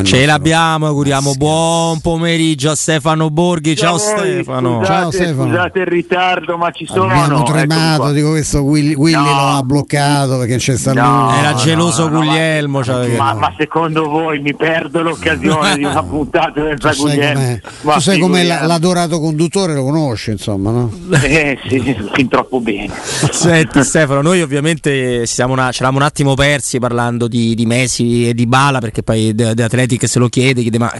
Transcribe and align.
Ce 0.00 0.24
l'abbiamo, 0.26 0.86
auguriamo 0.86 1.34
buon 1.34 1.98
pomeriggio 2.00 2.70
a 2.70 2.76
Stefano 2.76 3.30
Borghi. 3.30 3.74
Ciao, 3.74 3.98
Ciao 3.98 4.16
Stefano. 4.16 4.76
Scusate, 4.76 4.86
Ciao 4.86 5.10
Stefano. 5.10 5.48
Scusate 5.48 5.78
il 5.80 5.86
ritardo, 5.86 6.56
ma 6.56 6.70
ci 6.70 6.86
sono. 6.86 7.08
Abbiamo 7.08 7.42
tremato, 7.42 8.12
dico 8.12 8.30
questo 8.30 8.62
Willy, 8.62 8.94
Willy 8.94 9.16
no. 9.16 9.24
lo 9.24 9.56
ha 9.56 9.62
bloccato 9.64 10.38
perché 10.38 10.58
c'è 10.58 10.76
stato. 10.76 11.00
No, 11.00 11.34
Era 11.34 11.52
geloso 11.54 12.08
no, 12.08 12.20
Guglielmo. 12.20 12.84
Cioè, 12.84 13.16
ma, 13.16 13.34
ma, 13.34 13.52
secondo 13.58 14.08
voi 14.08 14.38
mi 14.38 14.54
perdo 14.54 15.02
l'occasione 15.02 15.76
di 15.76 15.82
una 15.82 16.04
puntata 16.04 16.60
del 16.62 16.78
Guglielmo? 16.78 17.58
Tu 17.82 17.98
sai 17.98 18.20
come 18.20 18.44
l'adorato 18.44 19.18
conduttore 19.18 19.74
lo 19.74 19.82
conosce, 19.82 20.30
insomma, 20.30 20.70
no? 20.70 20.92
Eh 21.10 21.58
sì, 21.68 21.96
fin 22.12 22.28
troppo 22.28 22.60
bene. 22.60 22.94
Senti 23.02 23.82
Stefano, 23.82 24.22
noi 24.22 24.42
ovviamente 24.42 25.26
siamo 25.26 25.54
una, 25.54 25.72
ci 25.72 25.80
eravamo 25.80 25.98
un 25.98 26.06
attimo 26.06 26.34
persi 26.34 26.78
parlando 26.78 27.26
di, 27.26 27.56
di 27.56 27.66
Messi 27.66 28.28
e 28.28 28.32
di 28.32 28.46
Bala 28.46 28.78
perché 28.78 29.02
poi 29.02 29.34
di 29.34 29.42
atleti 29.42 29.86
che 29.96 30.06
se 30.06 30.18
lo 30.18 30.28
chiede, 30.28 30.62
chiede 30.62 30.78
ma 30.78 30.92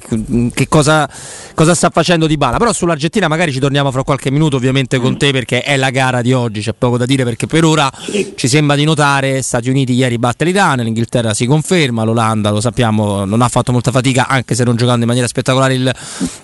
che 0.53 0.69
cosa, 0.69 1.09
cosa, 1.55 1.75
sta 1.75 1.91
facendo 1.91 2.27
Di 2.27 2.37
Bala. 2.37 2.57
Però 2.57 2.73
sull'Argentina 2.73 3.29
magari 3.29 3.53
ci 3.53 3.61
torniamo 3.61 3.91
fra 3.91 4.03
qualche 4.03 4.31
minuto 4.31 4.57
ovviamente 4.57 4.99
con 4.99 5.13
mm. 5.13 5.17
te 5.17 5.33
perché 5.33 5.63
è 5.63 5.77
la 5.77 5.91
gara 5.91 6.23
di 6.23 6.33
oggi, 6.33 6.61
c'è 6.61 6.73
poco 6.73 6.97
da 6.97 7.07
dire 7.07 7.25
perché 7.25 7.47
per 7.47 7.65
ora 7.65 7.91
ci 8.35 8.49
sembra 8.49 8.77
di 8.77 8.85
notare 8.85 9.43
Stati 9.43 9.69
Uniti 9.69 9.93
ieri 9.93 10.19
batte 10.19 10.45
l'Italia, 10.45 10.83
l'Inghilterra 10.83 11.35
si 11.35 11.47
conferma, 11.47 12.05
l'Olanda 12.05 12.51
lo 12.51 12.61
sappiamo 12.61 13.25
non 13.25 13.43
ha 13.43 13.49
fatto 13.49 13.73
molta 13.73 13.91
fatica 13.91 14.27
anche 14.27 14.55
se 14.55 14.65
non 14.65 14.77
giocando 14.77 15.01
in 15.01 15.07
maniera 15.07 15.29
spettacolare 15.29 15.75
il, 15.75 15.93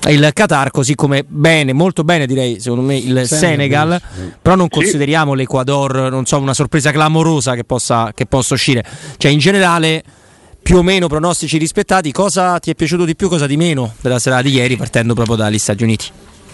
il 0.09 0.31
Qatar, 0.33 0.71
così 0.71 0.95
come 0.95 1.25
bene, 1.27 1.73
molto 1.73 2.05
bene 2.05 2.27
direi 2.27 2.61
secondo 2.61 2.85
me 2.85 2.97
il 2.97 3.27
Senegal, 3.27 4.01
però 4.41 4.55
non 4.55 4.69
consideriamo 4.69 5.35
l'Ecuador, 5.35 6.11
non 6.11 6.27
so, 6.27 6.39
una 6.39 6.55
sorpresa 6.55 6.91
clamorosa 6.91 7.55
che 7.55 7.65
possa, 7.65 8.13
che 8.15 8.27
possa 8.27 8.55
uscire. 8.55 8.85
Cioè 9.17 9.31
in 9.31 9.39
generale 9.39 10.03
più 10.65 10.79
o 10.79 10.83
meno 10.83 11.09
pronostici 11.09 11.59
rispettati, 11.59 12.11
cosa 12.11 12.59
ti 12.59 12.71
è 12.71 12.75
piaciuto 12.75 13.05
di 13.05 13.15
più, 13.15 13.29
cosa 13.29 13.47
di 13.47 13.59
meno 13.59 13.93
della 14.01 14.19
serata 14.19 14.41
di 14.41 14.55
ieri 14.55 14.79
partendo 14.79 15.13
proprio 15.13 15.37
dagli 15.37 15.59
Stati 15.59 15.83
Uniti? 15.83 16.07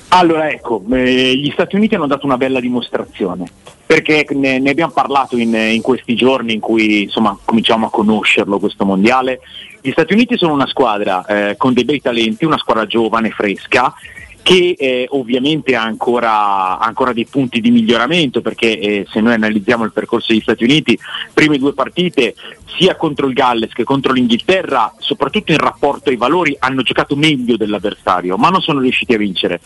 Allora 0.09 0.51
ecco, 0.51 0.83
eh, 0.91 1.37
gli 1.37 1.49
Stati 1.53 1.77
Uniti 1.77 1.95
hanno 1.95 2.09
dato 2.09 2.27
una 2.27 2.37
bella 2.37 2.59
dimostrazione, 2.59 3.45
perché 3.87 4.27
ne, 4.31 4.59
ne 4.59 4.71
abbiamo 4.71 4.91
parlato 4.91 5.37
in, 5.37 5.55
in, 5.55 5.81
questi 5.81 6.17
giorni 6.17 6.55
in 6.55 6.61
cui 6.61 7.05
insomma, 7.05 7.39
cominciamo 7.45 7.87
a 7.87 7.91
conoscerlo 7.91 8.59
questo 8.59 8.85
mondiale. 8.85 9.39
Gli 9.81 9.93
Stati 9.93 10.13
Uniti 10.13 10.37
sono 10.37 10.55
una 10.55 10.67
squadra 10.67 11.25
eh, 11.27 11.55
con 11.57 11.73
dei 11.73 11.85
bei 11.85 12.01
talenti, 12.01 12.45
una 12.45 12.59
squadra 12.59 12.87
giovane, 12.87 13.31
fresca, 13.31 13.95
che 14.43 14.75
eh, 14.79 15.07
ovviamente 15.11 15.75
ha 15.75 15.83
ancora, 15.83 16.79
ancora, 16.79 17.13
dei 17.13 17.27
punti 17.27 17.61
di 17.61 17.71
miglioramento 17.71 18.41
perché 18.41 18.79
eh, 18.79 19.07
se 19.11 19.21
noi 19.21 19.35
analizziamo 19.35 19.85
il 19.85 19.93
percorso 19.93 20.33
degli 20.33 20.43
Stati 20.43 20.65
Uniti, 20.65 20.99
prime 21.33 21.59
due 21.59 21.75
partite 21.75 22.35
sia 22.79 22.97
contro 22.97 23.27
il 23.27 23.35
Galles 23.35 23.73
che 23.73 23.85
contro 23.85 24.13
l'Inghilterra, 24.13 24.95
soprattutto 24.99 25.53
in 25.53 25.59
rapporto 25.59 26.11
ai 26.11 26.17
valori, 26.17 26.57
hanno 26.59 26.83
giocato 26.83 27.17
meglio 27.17 27.57
dell'avversario, 27.57 28.37
ma 28.37 28.49
non 28.49 28.61
sono 28.61 28.81
riusciti 28.81 29.15
a 29.15 29.19
vincere 29.19 29.61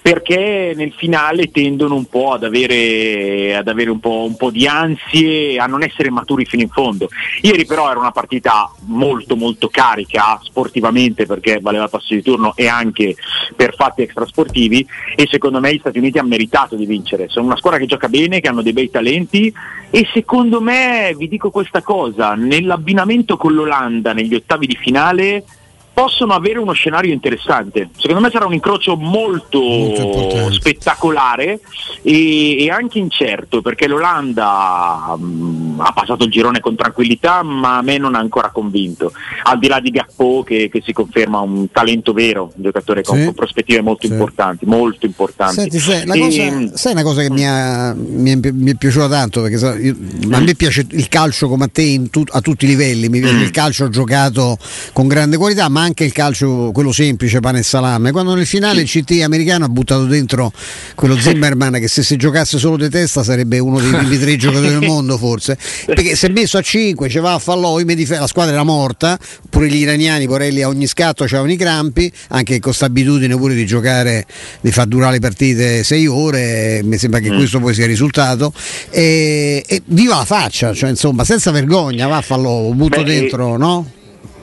perché 0.00 0.72
nel 0.76 0.92
finale 0.92 1.50
tendono 1.50 1.94
un 1.94 2.06
po' 2.06 2.32
ad 2.32 2.44
avere, 2.44 3.56
ad 3.56 3.68
avere 3.68 3.90
un, 3.90 4.00
po', 4.00 4.24
un, 4.24 4.36
po', 4.36 4.50
di 4.50 4.66
ansie, 4.66 5.58
a 5.58 5.66
non 5.66 5.82
essere 5.82 6.10
maturi 6.10 6.44
fino 6.44 6.62
in 6.62 6.68
fondo. 6.68 7.08
Ieri 7.42 7.66
però 7.66 7.90
era 7.90 7.98
una 7.98 8.12
partita 8.12 8.70
molto 8.86 9.36
molto 9.36 9.68
carica 9.68 10.38
sportivamente 10.42 11.26
perché 11.26 11.58
valeva 11.60 11.88
passo 11.88 12.14
di 12.14 12.22
turno 12.22 12.54
e 12.56 12.66
anche 12.66 13.16
per 13.54 13.74
fatti 13.74 14.02
extrasportivi 14.02 14.86
e 15.14 15.26
secondo 15.30 15.60
me 15.60 15.74
gli 15.74 15.78
Stati 15.78 15.98
Uniti 15.98 16.18
hanno 16.18 16.28
meritato 16.28 16.76
di 16.76 16.86
vincere. 16.86 17.28
Sono 17.28 17.46
una 17.46 17.56
squadra 17.56 17.78
che 17.78 17.86
gioca 17.86 18.08
bene, 18.08 18.40
che 18.40 18.48
hanno 18.48 18.62
dei 18.62 18.72
bei 18.72 18.90
talenti 18.90 19.52
e 19.90 20.06
secondo 20.12 20.60
me, 20.60 21.14
vi 21.16 21.28
dico 21.28 21.50
questa 21.50 21.82
cosa, 21.82 22.34
nell'abbinamento 22.34 23.36
con 23.36 23.54
l'Olanda 23.54 24.12
negli 24.12 24.34
ottavi 24.34 24.66
di 24.66 24.76
finale 24.76 25.44
possono 25.96 26.34
avere 26.34 26.58
uno 26.58 26.74
scenario 26.74 27.10
interessante. 27.10 27.88
Secondo 27.96 28.20
me 28.20 28.28
sarà 28.30 28.44
un 28.44 28.52
incrocio 28.52 28.96
molto, 28.96 29.58
molto 29.58 30.52
spettacolare 30.52 31.60
e, 32.02 32.64
e, 32.64 32.70
anche 32.70 32.98
incerto 32.98 33.62
perché 33.62 33.88
l'Olanda 33.88 35.16
mh, 35.16 35.24
mm, 35.24 35.80
ha 35.80 35.92
passato 35.94 36.24
il 36.24 36.30
girone 36.30 36.60
con 36.60 36.76
tranquillità 36.76 37.42
ma 37.42 37.78
a 37.78 37.82
me 37.82 37.96
non 37.96 38.14
ha 38.14 38.18
ancora 38.18 38.50
convinto. 38.50 39.10
Al 39.44 39.58
di 39.58 39.68
là 39.68 39.80
di 39.80 39.88
Gappo 39.88 40.44
che, 40.46 40.68
che 40.70 40.82
si 40.84 40.92
conferma 40.92 41.40
un 41.40 41.70
talento 41.70 42.12
vero, 42.12 42.52
un 42.54 42.62
giocatore 42.62 43.02
con, 43.02 43.16
sì. 43.16 43.24
con 43.24 43.32
prospettive 43.32 43.80
molto 43.80 44.06
sì. 44.06 44.12
importanti, 44.12 44.66
molto 44.66 45.06
importanti. 45.06 45.54
Senti, 45.54 45.78
sai, 45.78 46.02
e, 46.02 46.06
cosa, 46.06 46.76
sai, 46.76 46.92
una 46.92 47.04
cosa 47.04 47.22
che 47.22 47.30
mi, 47.30 47.48
ha, 47.48 47.94
mi, 47.96 48.32
è, 48.32 48.50
mi 48.52 48.72
è, 48.72 48.74
piaciuta 48.74 49.08
tanto 49.08 49.40
perché 49.40 49.56
so, 49.56 49.72
io, 49.72 49.96
a 50.30 50.40
me 50.40 50.54
piace 50.54 50.86
il 50.90 51.08
calcio 51.08 51.48
come 51.48 51.64
a 51.64 51.68
te 51.72 52.02
tu, 52.10 52.22
a 52.32 52.42
tutti 52.42 52.66
i 52.66 52.68
livelli, 52.68 53.08
mi 53.08 53.20
piace 53.20 53.36
mm. 53.36 53.42
il 53.42 53.50
calcio 53.50 53.88
giocato 53.88 54.58
con 54.92 55.08
grande 55.08 55.38
qualità 55.38 55.70
ma 55.70 55.85
anche 55.86 56.04
il 56.04 56.12
calcio, 56.12 56.70
quello 56.72 56.92
semplice, 56.92 57.40
pane 57.40 57.60
e 57.60 57.62
salame. 57.62 58.10
Quando 58.10 58.34
nel 58.34 58.46
finale 58.46 58.82
il 58.82 58.88
CT 58.88 59.22
americano 59.22 59.64
ha 59.64 59.68
buttato 59.68 60.04
dentro 60.04 60.52
quello 60.94 61.18
Zimmerman 61.18 61.74
che 61.74 61.88
se 61.88 62.02
si 62.02 62.16
giocasse 62.16 62.58
solo 62.58 62.76
di 62.76 62.90
testa 62.90 63.22
sarebbe 63.22 63.58
uno 63.58 63.80
dei 63.80 63.90
primi 63.90 64.18
tre 64.18 64.36
giocatori 64.36 64.78
del 64.78 64.86
mondo 64.86 65.16
forse. 65.16 65.56
Perché 65.86 66.14
si 66.14 66.26
è 66.26 66.28
messo 66.28 66.58
a 66.58 66.62
5, 66.62 67.08
ci 67.08 67.18
va 67.18 67.34
a 67.34 67.38
fallò, 67.38 67.78
la 67.78 68.26
squadra 68.26 68.52
era 68.52 68.64
morta, 68.64 69.18
pure 69.48 69.68
gli 69.68 69.76
iraniani, 69.76 70.26
Porelli 70.26 70.62
a 70.62 70.68
ogni 70.68 70.86
scatto 70.86 71.22
avevano 71.22 71.52
i 71.52 71.56
crampi, 71.56 72.12
anche 72.28 72.52
con 72.54 72.60
questa 72.60 72.86
abitudine 72.86 73.36
pure 73.36 73.54
di 73.54 73.64
giocare, 73.64 74.26
di 74.60 74.70
far 74.72 74.86
durare 74.86 75.12
le 75.12 75.20
partite 75.20 75.84
6 75.84 76.06
ore, 76.06 76.80
mi 76.82 76.98
sembra 76.98 77.20
che 77.20 77.32
mm. 77.32 77.36
questo 77.36 77.60
poi 77.60 77.74
sia 77.74 77.84
il 77.84 77.90
risultato. 77.90 78.52
E, 78.90 79.64
e 79.66 79.82
viva 79.86 80.16
la 80.16 80.24
faccia, 80.24 80.74
cioè 80.74 80.90
insomma, 80.90 81.24
senza 81.24 81.50
vergogna, 81.50 82.06
va 82.06 82.18
a 82.18 82.22
fallò, 82.22 82.70
butto 82.72 83.02
Beh, 83.02 83.04
dentro, 83.04 83.56
no? 83.56 83.95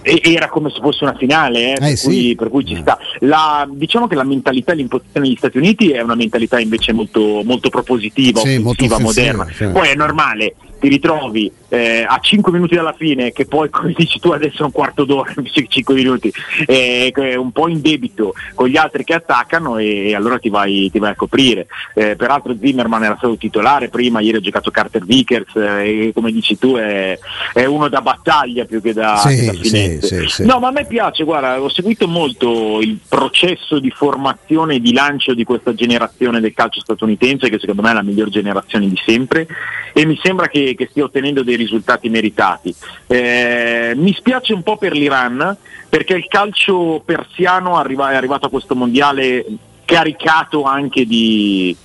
Era 0.03 0.49
come 0.49 0.69
se 0.69 0.79
fosse 0.81 1.03
una 1.03 1.15
finale, 1.15 1.71
eh, 1.71 1.73
per, 1.79 1.87
eh, 1.87 1.97
cui, 2.01 2.13
sì. 2.13 2.35
per, 2.35 2.49
cui, 2.49 2.65
ci 2.65 2.77
sta. 2.79 2.97
La, 3.19 3.67
diciamo 3.69 4.07
che 4.07 4.15
la 4.15 4.23
mentalità 4.23 4.73
e 4.73 4.75
l'imposizione 4.75 5.27
degli 5.27 5.37
Stati 5.37 5.57
Uniti 5.57 5.91
è 5.91 6.01
una 6.01 6.15
mentalità 6.15 6.59
invece 6.59 6.91
molto, 6.91 7.41
molto 7.43 7.69
propositiva, 7.69 8.39
sì, 8.39 8.55
offensiva, 8.55 8.99
molto 8.99 8.99
moderna. 8.99 9.47
Sì. 9.51 9.67
Poi 9.67 9.89
è 9.89 9.95
normale, 9.95 10.55
ti 10.79 10.87
ritrovi 10.87 11.51
eh, 11.73 12.05
a 12.07 12.19
5 12.19 12.51
minuti 12.51 12.75
dalla 12.75 12.93
fine, 12.93 13.31
che 13.31 13.45
poi 13.45 13.69
come 13.71 13.93
dici 13.95 14.19
tu 14.19 14.31
adesso 14.31 14.61
è 14.61 14.65
un 14.65 14.71
quarto 14.71 15.05
d'ora 15.05 15.33
invece 15.37 15.61
che 15.61 15.67
5 15.69 15.95
minuti, 15.95 16.31
eh, 16.65 17.11
un 17.37 17.51
po' 17.51 17.67
in 17.67 17.81
debito 17.81 18.33
con 18.53 18.67
gli 18.67 18.77
altri 18.77 19.03
che 19.03 19.13
attaccano 19.13 19.77
e, 19.77 20.09
e 20.09 20.15
allora 20.15 20.39
ti 20.39 20.49
vai, 20.49 20.89
ti 20.91 20.99
vai, 20.99 21.11
a 21.11 21.15
coprire. 21.15 21.67
Eh, 21.95 22.15
peraltro 22.15 22.55
Zimmerman 22.59 23.03
era 23.03 23.15
stato 23.17 23.37
titolare 23.37 23.89
prima, 23.89 24.19
ieri 24.19 24.37
ha 24.37 24.41
giocato 24.41 24.71
Carter 24.71 25.03
Vickers 25.05 25.55
eh, 25.55 26.07
e 26.07 26.11
come 26.13 26.31
dici 26.31 26.57
tu 26.57 26.75
è, 26.75 27.17
è, 27.53 27.65
uno 27.65 27.87
da 27.87 28.01
battaglia 28.01 28.65
più 28.65 28.81
che 28.81 28.93
da, 28.93 29.17
sì, 29.17 29.35
che 29.35 29.53
finesse. 29.53 30.21
Sì, 30.21 30.27
sì, 30.27 30.45
no, 30.45 30.59
ma 30.59 30.67
a 30.67 30.71
me 30.71 30.85
piace, 30.85 31.23
guarda, 31.23 31.61
ho 31.61 31.69
seguito 31.69 32.07
molto 32.07 32.79
il 32.81 32.99
processo 33.07 33.79
di 33.79 33.89
formazione 33.89 34.75
e 34.75 34.79
di 34.79 34.93
lancio 34.93 35.33
di 35.33 35.43
questa 35.43 35.73
generazione 35.73 36.39
del 36.39 36.53
calcio 36.53 36.79
statunitense 36.79 37.49
che 37.49 37.59
secondo 37.59 37.81
me 37.81 37.91
è 37.91 37.93
la 37.93 38.03
miglior 38.03 38.29
generazione 38.29 38.87
di 38.87 38.99
sempre 39.03 39.47
e 39.93 40.05
mi 40.05 40.19
sembra 40.21 40.47
che 40.47 40.73
che, 40.75 40.87
stia 40.89 41.03
ottenendo 41.03 41.43
dei 41.43 41.55
risultati 41.55 41.62
meritati. 42.09 42.73
Eh, 43.07 43.93
mi 43.95 44.13
spiace 44.13 44.53
un 44.53 44.63
po' 44.63 44.77
per 44.77 44.93
l'Iran 44.93 45.55
perché 45.89 46.13
il 46.13 46.27
calcio 46.27 47.01
persiano 47.05 47.81
è 47.81 48.15
arrivato 48.15 48.47
a 48.47 48.49
questo 48.49 48.75
mondiale 48.75 49.45
caricato 49.85 50.63
anche 50.63 51.05
di, 51.05 51.75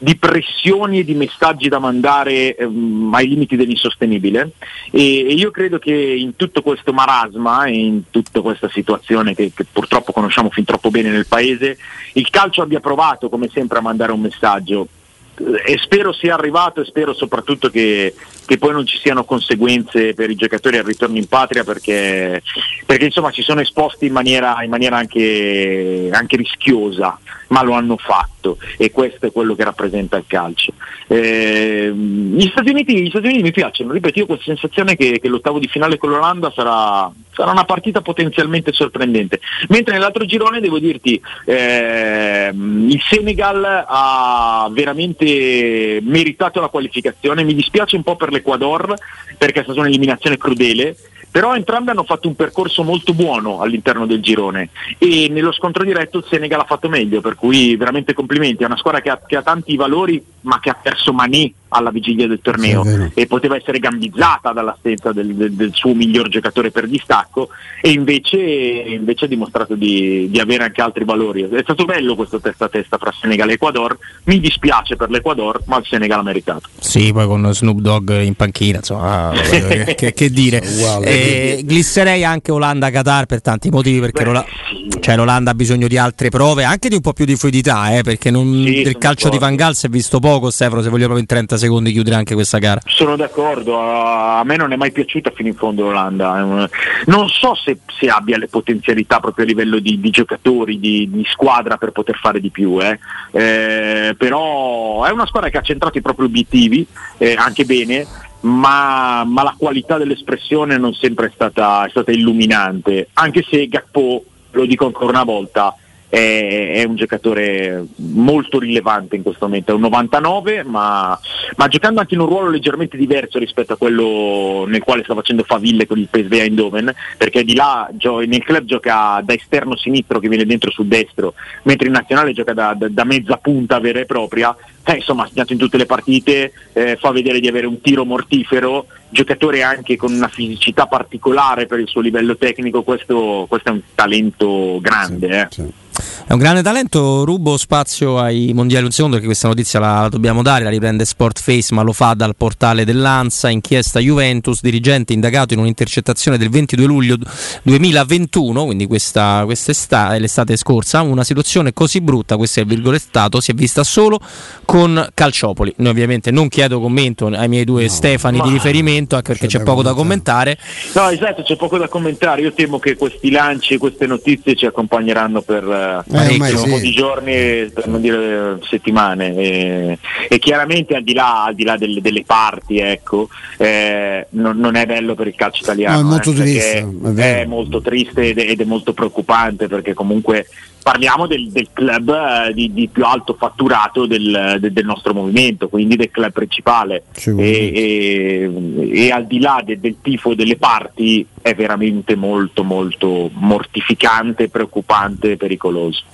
di 0.00 0.16
pressioni 0.16 1.00
e 1.00 1.04
di 1.04 1.14
messaggi 1.14 1.68
da 1.68 1.78
mandare 1.78 2.56
ehm, 2.56 3.12
ai 3.14 3.28
limiti 3.28 3.56
dell'insostenibile 3.56 4.52
e, 4.90 5.26
e, 5.28 5.34
io 5.34 5.50
credo 5.50 5.78
che 5.78 5.92
in 5.92 6.36
tutto 6.36 6.62
questo 6.62 6.92
marasma 6.92 7.64
e 7.64 7.76
in 7.76 8.02
tutta 8.10 8.40
questa 8.40 8.68
situazione 8.68 9.34
che, 9.34 9.52
che, 9.54 9.64
purtroppo 9.70 10.12
conosciamo 10.12 10.50
fin 10.50 10.64
troppo 10.64 10.90
bene 10.90 11.10
nel 11.10 11.26
paese, 11.26 11.78
il 12.14 12.28
calcio 12.30 12.62
abbia 12.62 12.80
provato 12.80 13.28
come 13.28 13.48
sempre 13.52 13.78
a 13.78 13.82
mandare 13.82 14.12
un 14.12 14.20
messaggio 14.20 14.88
e 15.36 15.76
spero 15.78 16.12
sia 16.12 16.34
arrivato 16.34 16.80
e 16.80 16.86
spero 16.86 17.12
soprattutto 17.12 17.68
che, 17.68 18.14
che, 18.46 18.56
poi 18.56 18.72
non 18.72 18.86
ci 18.86 18.98
siano 18.98 19.24
conseguenze 19.24 20.14
per 20.14 20.30
i 20.30 20.34
giocatori 20.34 20.78
al 20.78 20.84
ritorno 20.84 21.18
in 21.18 21.28
patria 21.28 21.62
perché, 21.62 22.42
perché 22.86 23.04
insomma 23.04 23.30
si 23.32 23.42
sono 23.42 23.60
esposti 23.60 24.06
in 24.06 24.12
maniera, 24.12 24.62
in 24.62 24.70
maniera 24.70 24.96
anche, 24.96 26.08
anche, 26.10 26.36
rischiosa 26.36 27.18
ma 27.48 27.62
lo 27.62 27.72
hanno 27.72 27.96
fatto 27.96 28.58
e 28.76 28.90
questo 28.90 29.26
è 29.26 29.32
quello 29.32 29.54
che 29.54 29.64
rappresenta 29.64 30.16
il 30.16 30.24
calcio. 30.26 30.72
Eh, 31.06 31.92
gli, 31.92 32.48
Stati 32.48 32.70
Uniti, 32.70 33.00
gli, 33.00 33.08
Stati 33.08 33.26
Uniti, 33.26 33.42
mi 33.42 33.52
piacciono 33.52 33.92
ripeto 33.92 34.18
io 34.18 34.24
ho 34.24 34.28
questa 34.28 34.44
sensazione 34.46 34.96
che, 34.96 35.18
che 35.20 35.28
l'ottavo 35.28 35.58
di 35.58 35.68
finale 35.68 35.98
con 35.98 36.10
l'Olanda 36.10 36.50
sarà, 36.54 37.10
sarà, 37.32 37.50
una 37.50 37.64
partita 37.64 38.00
potenzialmente 38.00 38.72
sorprendente. 38.72 39.40
Mentre 39.68 39.94
nell'altro 39.94 40.24
girone 40.24 40.60
devo 40.60 40.78
dirti 40.78 41.20
eh, 41.44 42.50
il 42.52 43.00
Senegal 43.08 43.84
ha 43.86 44.68
veramente 44.70 46.00
meritato 46.02 46.60
la 46.60 46.68
qualificazione. 46.68 47.44
Mi 47.44 47.54
dispiace 47.54 47.96
un 47.96 48.02
po' 48.02 48.16
per 48.16 48.32
l'Ecuador 48.32 48.94
perché 49.36 49.60
è 49.60 49.62
stata 49.64 49.80
un'eliminazione 49.80 50.38
crudele, 50.38 50.96
però 51.36 51.54
entrambi 51.54 51.90
hanno 51.90 52.04
fatto 52.04 52.28
un 52.28 52.34
percorso 52.34 52.82
molto 52.82 53.12
buono 53.12 53.60
all'interno 53.60 54.06
del 54.06 54.22
girone. 54.22 54.70
E 54.96 55.28
nello 55.30 55.52
scontro 55.52 55.84
diretto 55.84 56.18
il 56.18 56.24
Senegal 56.26 56.60
ha 56.60 56.64
fatto 56.64 56.88
meglio, 56.88 57.20
per 57.20 57.35
cui 57.36 57.76
veramente 57.76 58.14
complimenti, 58.14 58.62
è 58.62 58.66
una 58.66 58.76
squadra 58.76 59.00
che 59.00 59.10
ha, 59.10 59.20
che 59.24 59.36
ha 59.36 59.42
tanti 59.42 59.76
valori 59.76 60.22
ma 60.46 60.60
che 60.60 60.70
ha 60.70 60.76
perso 60.80 61.12
Mané 61.12 61.52
alla 61.68 61.90
vigilia 61.90 62.26
del 62.26 62.40
torneo 62.40 63.10
e 63.12 63.26
poteva 63.26 63.56
essere 63.56 63.78
gambizzata 63.78 64.52
dall'assenza 64.52 65.12
del, 65.12 65.34
del, 65.34 65.52
del, 65.52 65.72
suo 65.74 65.94
miglior 65.94 66.28
giocatore 66.28 66.70
per 66.70 66.86
distacco 66.86 67.48
e 67.82 67.90
invece, 67.90 68.38
invece 68.38 69.24
ha 69.24 69.28
dimostrato 69.28 69.74
di, 69.74 70.28
di, 70.30 70.38
avere 70.38 70.64
anche 70.64 70.80
altri 70.80 71.04
valori. 71.04 71.42
È 71.42 71.62
stato 71.62 71.84
bello 71.84 72.14
questo 72.14 72.40
testa 72.40 72.66
a 72.66 72.68
testa 72.68 72.96
fra 72.96 73.12
Senegal 73.12 73.50
e 73.50 73.54
Ecuador, 73.54 73.98
mi 74.24 74.38
dispiace 74.38 74.96
per 74.96 75.10
l'Ecuador 75.10 75.62
ma 75.66 75.78
il 75.78 75.84
Senegal 75.86 76.20
ha 76.20 76.22
meritato. 76.22 76.68
Sì, 76.78 77.12
poi 77.12 77.26
con 77.26 77.52
Snoop 77.52 77.80
Dogg 77.80 78.10
in 78.10 78.34
panchina, 78.34 78.78
insomma, 78.78 79.30
ah, 79.30 79.32
che, 79.94 80.12
che, 80.12 80.30
dire. 80.30 80.62
Eh, 81.02 81.62
glisserei 81.64 82.24
anche 82.24 82.52
Olanda-Qatar 82.52 83.26
per 83.26 83.42
tanti 83.42 83.70
motivi 83.70 84.00
perché 84.00 84.22
Beh, 84.22 84.26
l'Olanda, 84.26 84.48
sì. 84.68 85.00
cioè, 85.00 85.16
l'Olanda 85.16 85.50
ha 85.50 85.54
bisogno 85.54 85.88
di 85.88 85.98
altre 85.98 86.28
prove, 86.28 86.64
anche 86.64 86.88
di 86.88 86.94
un 86.94 87.00
po' 87.00 87.12
più 87.12 87.24
di 87.26 87.36
fluidità, 87.36 87.94
eh, 87.94 88.02
perché 88.02 88.30
non, 88.30 88.46
sì, 88.64 88.82
del 88.82 88.96
calcio 88.96 89.28
d'accordo. 89.28 89.30
di 89.30 89.38
Van 89.38 89.56
Gaal 89.56 89.74
si 89.74 89.86
è 89.86 89.88
visto 89.90 90.18
poco, 90.18 90.50
Stefano, 90.50 90.80
se 90.80 90.88
vogliamo 90.88 91.12
proprio 91.12 91.20
in 91.20 91.26
30 91.26 91.56
secondi 91.58 91.92
chiudere 91.92 92.16
anche 92.16 92.34
questa 92.34 92.58
gara. 92.58 92.80
Sono 92.86 93.16
d'accordo, 93.16 93.78
a 93.78 94.42
me 94.44 94.56
non 94.56 94.72
è 94.72 94.76
mai 94.76 94.92
piaciuta 94.92 95.30
fino 95.34 95.48
in 95.48 95.54
fondo 95.54 95.82
l'Olanda. 95.82 96.68
Non 97.04 97.28
so 97.28 97.54
se, 97.54 97.78
se 97.98 98.08
abbia 98.08 98.38
le 98.38 98.48
potenzialità 98.48 99.20
proprio 99.20 99.44
a 99.44 99.48
livello 99.48 99.78
di, 99.78 100.00
di 100.00 100.10
giocatori, 100.10 100.78
di, 100.78 101.08
di, 101.10 101.26
squadra 101.28 101.76
per 101.76 101.90
poter 101.90 102.16
fare 102.16 102.40
di 102.40 102.50
più, 102.50 102.80
eh. 102.80 102.98
Eh, 103.32 104.14
però 104.16 105.04
è 105.04 105.10
una 105.10 105.26
squadra 105.26 105.50
che 105.50 105.58
ha 105.58 105.62
centrato 105.62 105.98
i 105.98 106.02
propri 106.02 106.24
obiettivi 106.24 106.86
eh, 107.18 107.34
anche 107.36 107.64
bene. 107.64 108.06
Ma, 108.38 109.24
ma, 109.24 109.42
la 109.42 109.54
qualità 109.58 109.96
dell'espressione 109.98 110.76
non 110.76 110.92
sempre 110.94 111.26
è 111.26 111.30
stata, 111.34 111.84
è 111.84 111.90
stata 111.90 112.12
illuminante, 112.12 113.08
anche 113.14 113.44
se 113.48 113.66
Gakpo, 113.66 114.24
lo 114.52 114.66
dico 114.66 114.86
ancora 114.86 115.10
una 115.10 115.24
volta, 115.24 115.74
è, 116.08 116.72
è, 116.76 116.84
un 116.84 116.96
giocatore 116.96 117.84
molto 117.96 118.58
rilevante 118.58 119.16
in 119.16 119.22
questo 119.22 119.46
momento, 119.46 119.72
è 119.72 119.74
un 119.74 119.80
99 119.80 120.64
ma, 120.64 121.18
ma, 121.56 121.68
giocando 121.68 122.00
anche 122.00 122.14
in 122.14 122.20
un 122.20 122.26
ruolo 122.26 122.50
leggermente 122.50 122.96
diverso 122.96 123.38
rispetto 123.38 123.72
a 123.72 123.76
quello 123.76 124.64
nel 124.66 124.82
quale 124.82 125.02
sta 125.02 125.14
facendo 125.14 125.42
Faville 125.42 125.86
con 125.86 125.98
il 125.98 126.08
PSV 126.08 126.32
Eindhoven 126.32 126.94
perché 127.16 127.44
di 127.44 127.54
là 127.54 127.88
nel 128.26 128.44
club 128.44 128.64
gioca 128.64 129.20
da 129.24 129.34
esterno 129.34 129.76
sinistro 129.76 130.18
che 130.18 130.28
viene 130.28 130.44
dentro 130.44 130.70
sul 130.70 130.86
destro 130.86 131.34
mentre 131.62 131.86
in 131.86 131.92
nazionale 131.92 132.32
gioca 132.32 132.52
da, 132.52 132.74
da, 132.74 132.88
da 132.88 133.04
mezza 133.04 133.36
punta 133.36 133.80
vera 133.80 134.00
e 134.00 134.06
propria 134.06 134.54
eh, 134.86 134.94
insomma 134.94 135.24
ha 135.24 135.26
segnato 135.26 135.52
in 135.52 135.58
tutte 135.58 135.76
le 135.76 135.86
partite, 135.86 136.52
eh, 136.72 136.96
fa 136.96 137.10
vedere 137.10 137.40
di 137.40 137.48
avere 137.48 137.66
un 137.66 137.80
tiro 137.80 138.04
mortifero, 138.04 138.86
giocatore 139.08 139.62
anche 139.62 139.96
con 139.96 140.12
una 140.12 140.28
fisicità 140.28 140.86
particolare 140.86 141.66
per 141.66 141.80
il 141.80 141.88
suo 141.88 142.00
livello 142.00 142.36
tecnico, 142.36 142.82
questo, 142.82 143.46
questo 143.48 143.70
è 143.70 143.72
un 143.72 143.80
talento 143.94 144.78
grande. 144.80 145.48
Sì, 145.50 145.60
eh. 145.60 145.64
sì. 145.66 145.84
È 146.26 146.32
un 146.32 146.38
grande 146.38 146.62
talento, 146.62 147.24
rubo 147.24 147.56
spazio 147.56 148.18
ai 148.18 148.52
mondiali 148.52 148.84
un 148.84 148.90
secondo 148.90 149.14
perché 149.14 149.30
questa 149.30 149.48
notizia 149.48 149.78
la, 149.78 150.00
la 150.02 150.08
dobbiamo 150.08 150.42
dare, 150.42 150.64
la 150.64 150.70
riprende 150.70 151.04
Sportface 151.04 151.72
ma 151.72 151.82
lo 151.82 151.92
fa 151.92 152.14
dal 152.14 152.36
portale 152.36 152.84
dell'ANSA, 152.84 153.48
inchiesta 153.48 154.00
Juventus, 154.00 154.60
dirigente 154.60 155.12
indagato 155.12 155.54
in 155.54 155.60
un'intercettazione 155.60 156.36
del 156.36 156.50
22 156.50 156.84
luglio 156.84 157.16
2021, 157.62 158.64
quindi 158.64 158.86
questa, 158.86 159.42
quest'estate, 159.44 160.18
l'estate 160.18 160.56
scorsa, 160.56 161.00
una 161.02 161.24
situazione 161.24 161.72
così 161.72 162.00
brutta, 162.00 162.36
questo 162.36 162.60
è 162.60 162.62
il 162.64 162.68
virgolettato, 162.68 163.40
si 163.40 163.52
è 163.52 163.54
vista 163.54 163.82
solo 163.82 164.20
con 164.64 164.75
Calciopoli. 165.14 165.72
Noi 165.78 165.90
ovviamente 165.90 166.30
non 166.30 166.48
chiedo 166.48 166.80
commento 166.80 167.26
ai 167.26 167.48
miei 167.48 167.64
due 167.64 167.82
no, 167.82 167.88
Stefani 167.88 168.40
di 168.40 168.50
riferimento 168.50 169.16
anche 169.16 169.32
perché 169.32 169.46
c'è, 169.46 169.58
c'è 169.58 169.64
poco 169.64 169.82
da 169.82 169.94
commentare. 169.94 170.58
No 170.94 171.08
esatto, 171.08 171.42
c'è 171.42 171.56
poco 171.56 171.78
da 171.78 171.88
commentare, 171.88 172.42
io 172.42 172.52
temo 172.52 172.78
che 172.78 172.96
questi 172.96 173.30
lanci 173.30 173.74
e 173.74 173.78
queste 173.78 174.06
notizie 174.06 174.54
ci 174.54 174.66
accompagneranno 174.66 175.40
per 175.40 175.64
eh, 175.64 176.04
un 176.06 176.44
sì. 176.44 176.68
po' 176.68 176.78
di 176.78 176.92
giorni, 176.92 177.70
per 177.72 177.86
non 177.86 178.00
dire 178.00 178.58
settimane. 178.68 179.34
E, 179.34 179.98
e 180.28 180.38
chiaramente 180.38 180.94
al 180.94 181.02
di 181.02 181.14
là, 181.14 181.44
al 181.44 181.54
di 181.54 181.64
là 181.64 181.76
delle, 181.76 182.00
delle, 182.00 182.24
parti, 182.24 182.78
ecco, 182.78 183.28
eh, 183.56 184.26
non, 184.30 184.58
non, 184.58 184.74
è 184.74 184.84
bello 184.86 185.14
per 185.14 185.28
il 185.28 185.34
calcio 185.34 185.62
italiano. 185.62 186.00
No, 186.00 186.00
è 186.00 186.10
molto 186.10 186.30
eh, 186.32 186.34
triste. 186.34 186.88
È, 187.14 187.40
è, 187.40 187.44
molto 187.46 187.80
triste 187.80 188.28
ed 188.28 188.38
è, 188.38 188.50
ed 188.50 188.60
è 188.60 188.64
molto 188.64 188.92
preoccupante 188.92 189.68
perché 189.68 189.94
comunque 189.94 190.46
parliamo 190.86 191.26
del, 191.26 191.50
del 191.50 191.70
club 191.72 192.10
eh, 192.10 192.54
di, 192.54 192.72
di, 192.72 192.86
più 192.86 193.04
alto 193.04 193.34
fatturato 193.34 194.06
del, 194.06 194.58
de, 194.60 194.72
del, 194.72 194.84
nostro 194.84 195.12
movimento, 195.12 195.68
quindi 195.68 195.96
del 195.96 196.12
club 196.12 196.30
principale 196.30 197.06
e, 197.24 197.32
e, 197.74 198.86
e, 198.92 199.10
al 199.10 199.26
di 199.26 199.40
là 199.40 199.60
de, 199.64 199.80
del 199.80 199.96
tifo 200.00 200.36
delle 200.36 200.56
parti 200.56 201.26
è 201.42 201.56
veramente 201.56 202.14
molto 202.14 202.62
molto 202.62 203.30
mortificante, 203.32 204.48
preoccupante 204.48 205.32
e 205.32 205.36
pericoloso. 205.36 206.04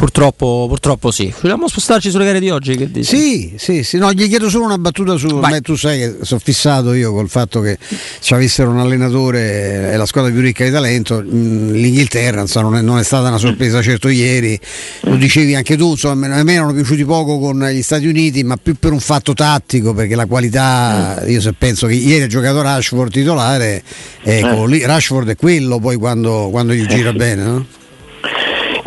Purtroppo, 0.00 0.64
purtroppo 0.66 1.10
sì. 1.10 1.30
Vogliamo 1.42 1.68
spostarci 1.68 2.08
sulle 2.08 2.24
gare 2.24 2.40
di 2.40 2.48
oggi? 2.48 2.74
Che 2.74 2.90
dici? 2.90 3.04
Sì, 3.04 3.52
sì, 3.58 3.82
sì. 3.82 3.98
No, 3.98 4.10
gli 4.14 4.28
chiedo 4.28 4.48
solo 4.48 4.64
una 4.64 4.78
battuta 4.78 5.18
su 5.18 5.28
me. 5.36 5.60
Tu 5.60 5.76
sai 5.76 5.98
che 5.98 6.16
sono 6.22 6.40
fissato 6.42 6.94
io 6.94 7.12
col 7.12 7.28
fatto 7.28 7.60
che 7.60 7.76
ci 8.20 8.32
avessero 8.32 8.70
un 8.70 8.78
allenatore, 8.78 9.92
è 9.92 9.96
la 9.96 10.06
squadra 10.06 10.30
più 10.30 10.40
ricca 10.40 10.64
di 10.64 10.70
talento. 10.70 11.22
Mm, 11.22 11.72
L'Inghilterra 11.72 12.40
insomma, 12.40 12.70
non, 12.70 12.78
è, 12.78 12.80
non, 12.80 12.98
è, 12.98 13.02
stata 13.04 13.28
una 13.28 13.36
sorpresa 13.36 13.82
certo 13.82 14.08
ieri, 14.08 14.58
lo 15.00 15.16
dicevi 15.16 15.54
anche 15.54 15.76
tu, 15.76 15.90
insomma, 15.90 16.34
a 16.34 16.42
me 16.44 16.54
erano 16.54 16.72
piaciuti 16.72 17.04
poco 17.04 17.38
con 17.38 17.62
gli 17.62 17.82
Stati 17.82 18.06
Uniti, 18.06 18.42
ma 18.42 18.56
più 18.56 18.76
per 18.78 18.92
un 18.92 19.00
fatto 19.00 19.34
tattico, 19.34 19.92
perché 19.92 20.14
la 20.14 20.24
qualità, 20.24 21.22
io 21.26 21.42
se 21.42 21.52
penso 21.52 21.86
che 21.86 21.92
ieri 21.92 22.22
ha 22.22 22.26
giocato 22.26 22.62
Rashford 22.62 23.12
titolare, 23.12 23.82
ecco, 24.22 24.64
lì, 24.64 24.82
Rashford 24.82 25.28
è 25.28 25.36
quello 25.36 25.78
poi 25.78 25.96
quando, 25.96 26.48
quando 26.50 26.72
gli 26.72 26.86
gira 26.86 27.12
bene, 27.12 27.42
no? 27.42 27.78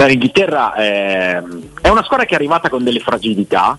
L'Inghilterra 0.06 0.74
è, 0.74 1.42
è 1.82 1.90
una 1.90 2.04
squadra 2.04 2.26
che 2.26 2.34
è 2.34 2.36
arrivata 2.36 2.70
con 2.70 2.84
delle 2.84 3.00
fragilità, 3.00 3.78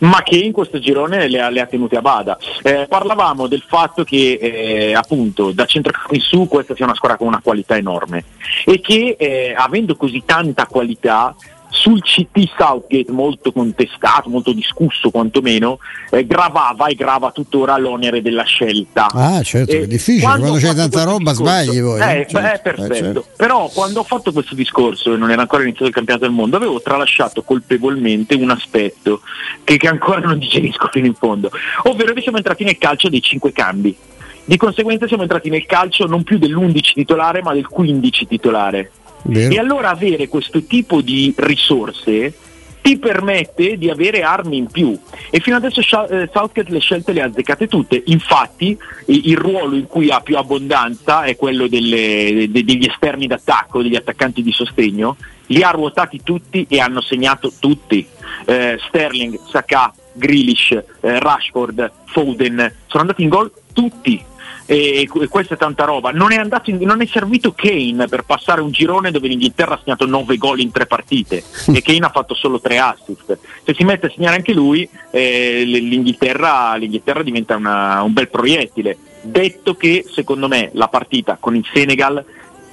ma 0.00 0.22
che 0.22 0.36
in 0.36 0.52
questo 0.52 0.78
girone 0.78 1.28
le 1.28 1.40
ha, 1.40 1.50
le 1.50 1.60
ha 1.60 1.66
tenute 1.66 1.96
a 1.96 2.00
bada. 2.00 2.38
Eh, 2.62 2.86
parlavamo 2.88 3.46
del 3.46 3.64
fatto 3.66 4.04
che 4.04 4.38
eh, 4.40 4.94
appunto 4.94 5.52
da 5.52 5.64
centrocampo 5.66 6.14
in 6.14 6.20
su 6.20 6.46
questa 6.48 6.74
sia 6.74 6.84
una 6.84 6.94
squadra 6.94 7.18
con 7.18 7.26
una 7.26 7.40
qualità 7.42 7.76
enorme 7.76 8.24
e 8.64 8.80
che 8.80 9.16
eh, 9.18 9.54
avendo 9.56 9.96
così 9.96 10.22
tanta 10.24 10.66
qualità 10.66 11.34
sul 11.70 12.02
CT 12.02 12.50
Southgate 12.56 13.10
molto 13.10 13.52
contestato, 13.52 14.28
molto 14.28 14.52
discusso 14.52 15.10
quantomeno, 15.10 15.78
eh, 16.10 16.26
gravava 16.26 16.86
e 16.86 16.94
grava 16.94 17.30
tuttora 17.30 17.78
l'onere 17.78 18.20
della 18.20 18.42
scelta. 18.42 19.06
Ah 19.12 19.42
certo, 19.42 19.72
eh, 19.72 19.82
è 19.82 19.86
difficile, 19.86 20.24
quando, 20.24 20.48
quando 20.48 20.66
c'è 20.66 20.74
tanta 20.74 21.04
roba 21.04 21.30
discorso, 21.30 21.62
sbagli 21.62 21.80
poi. 21.80 22.00
Eh, 22.00 22.26
certo, 22.28 22.38
eh, 22.38 22.60
perfetto, 22.62 22.94
certo. 22.94 23.24
però 23.36 23.68
quando 23.72 24.00
ho 24.00 24.04
fatto 24.04 24.32
questo 24.32 24.54
discorso 24.54 25.14
e 25.14 25.16
non 25.16 25.30
era 25.30 25.42
ancora 25.42 25.62
iniziato 25.62 25.86
il 25.86 25.94
campionato 25.94 26.26
del 26.26 26.34
mondo, 26.34 26.56
avevo 26.56 26.80
tralasciato 26.82 27.42
colpevolmente 27.42 28.34
un 28.34 28.50
aspetto 28.50 29.20
che, 29.64 29.76
che 29.76 29.88
ancora 29.88 30.20
non 30.20 30.38
digerisco 30.38 30.88
fino 30.90 31.06
in 31.06 31.14
fondo, 31.14 31.50
ovvero 31.84 32.12
che 32.12 32.20
siamo 32.20 32.36
entrati 32.36 32.64
nel 32.64 32.78
calcio 32.78 33.08
dei 33.08 33.22
cinque 33.22 33.52
cambi. 33.52 33.96
Di 34.44 34.56
conseguenza 34.56 35.06
siamo 35.06 35.22
entrati 35.22 35.48
nel 35.48 35.64
calcio 35.64 36.06
non 36.06 36.24
più 36.24 36.36
dell'11 36.38 36.92
titolare 36.94 37.42
ma 37.42 37.52
del 37.52 37.68
15 37.68 38.26
titolare. 38.26 38.90
Vero. 39.22 39.54
E 39.54 39.58
allora 39.58 39.90
avere 39.90 40.28
questo 40.28 40.64
tipo 40.64 41.00
di 41.00 41.32
risorse 41.36 42.34
ti 42.82 42.98
permette 42.98 43.76
di 43.76 43.90
avere 43.90 44.22
armi 44.22 44.56
in 44.56 44.66
più. 44.66 44.98
E 45.30 45.40
fino 45.40 45.56
adesso 45.56 45.80
eh, 45.80 46.28
Southgate 46.32 46.70
le 46.70 46.78
scelte 46.78 47.12
le 47.12 47.22
ha 47.22 47.26
azzeccate 47.26 47.68
tutte. 47.68 48.02
Infatti 48.06 48.76
il 49.06 49.36
ruolo 49.36 49.76
in 49.76 49.86
cui 49.86 50.10
ha 50.10 50.20
più 50.20 50.36
abbondanza 50.36 51.24
è 51.24 51.36
quello 51.36 51.68
delle, 51.68 52.46
degli 52.50 52.86
esterni 52.88 53.26
d'attacco 53.26 53.82
degli 53.82 53.96
attaccanti 53.96 54.42
di 54.42 54.52
sostegno. 54.52 55.16
Li 55.46 55.62
ha 55.62 55.70
ruotati 55.70 56.22
tutti 56.22 56.66
e 56.68 56.80
hanno 56.80 57.00
segnato 57.00 57.52
tutti. 57.58 58.06
Eh, 58.46 58.78
Sterling, 58.88 59.38
Saka, 59.50 59.92
Grealish, 60.12 60.70
eh, 60.72 60.84
Rashford, 61.18 61.90
Foden 62.06 62.72
sono 62.86 63.02
andati 63.02 63.22
in 63.22 63.28
gol 63.28 63.52
tutti 63.72 64.28
e, 64.70 65.08
questa 65.28 65.54
è 65.54 65.56
tanta 65.56 65.84
roba. 65.84 66.12
Non 66.12 66.30
è, 66.30 66.40
in, 66.66 66.78
non 66.82 67.02
è, 67.02 67.06
servito 67.06 67.52
Kane 67.52 68.06
per 68.06 68.22
passare 68.22 68.60
un 68.60 68.70
girone 68.70 69.10
dove 69.10 69.26
l'Inghilterra 69.26 69.74
ha 69.74 69.80
segnato 69.82 70.06
9 70.06 70.36
gol 70.36 70.60
in 70.60 70.70
tre 70.70 70.86
partite 70.86 71.42
e 71.72 71.82
Kane 71.82 72.06
ha 72.06 72.10
fatto 72.10 72.34
solo 72.34 72.60
3 72.60 72.78
assist. 72.78 73.38
Se 73.64 73.74
si 73.74 73.82
mette 73.82 74.06
a 74.06 74.10
segnare 74.14 74.36
anche 74.36 74.52
lui, 74.52 74.88
eh, 75.10 75.64
l'Inghilterra, 75.64 76.76
l'Inghilterra, 76.76 77.24
diventa 77.24 77.56
una, 77.56 78.02
un 78.02 78.12
bel 78.12 78.28
proiettile. 78.28 78.96
Detto 79.22 79.74
che 79.74 80.04
secondo 80.08 80.46
me 80.46 80.70
la 80.74 80.86
partita 80.86 81.36
con 81.40 81.56
il 81.56 81.66
Senegal, 81.72 82.24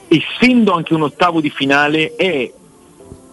essendo 0.08 0.74
anche 0.74 0.94
un 0.94 1.02
ottavo 1.02 1.42
di 1.42 1.50
finale, 1.50 2.16
è 2.16 2.52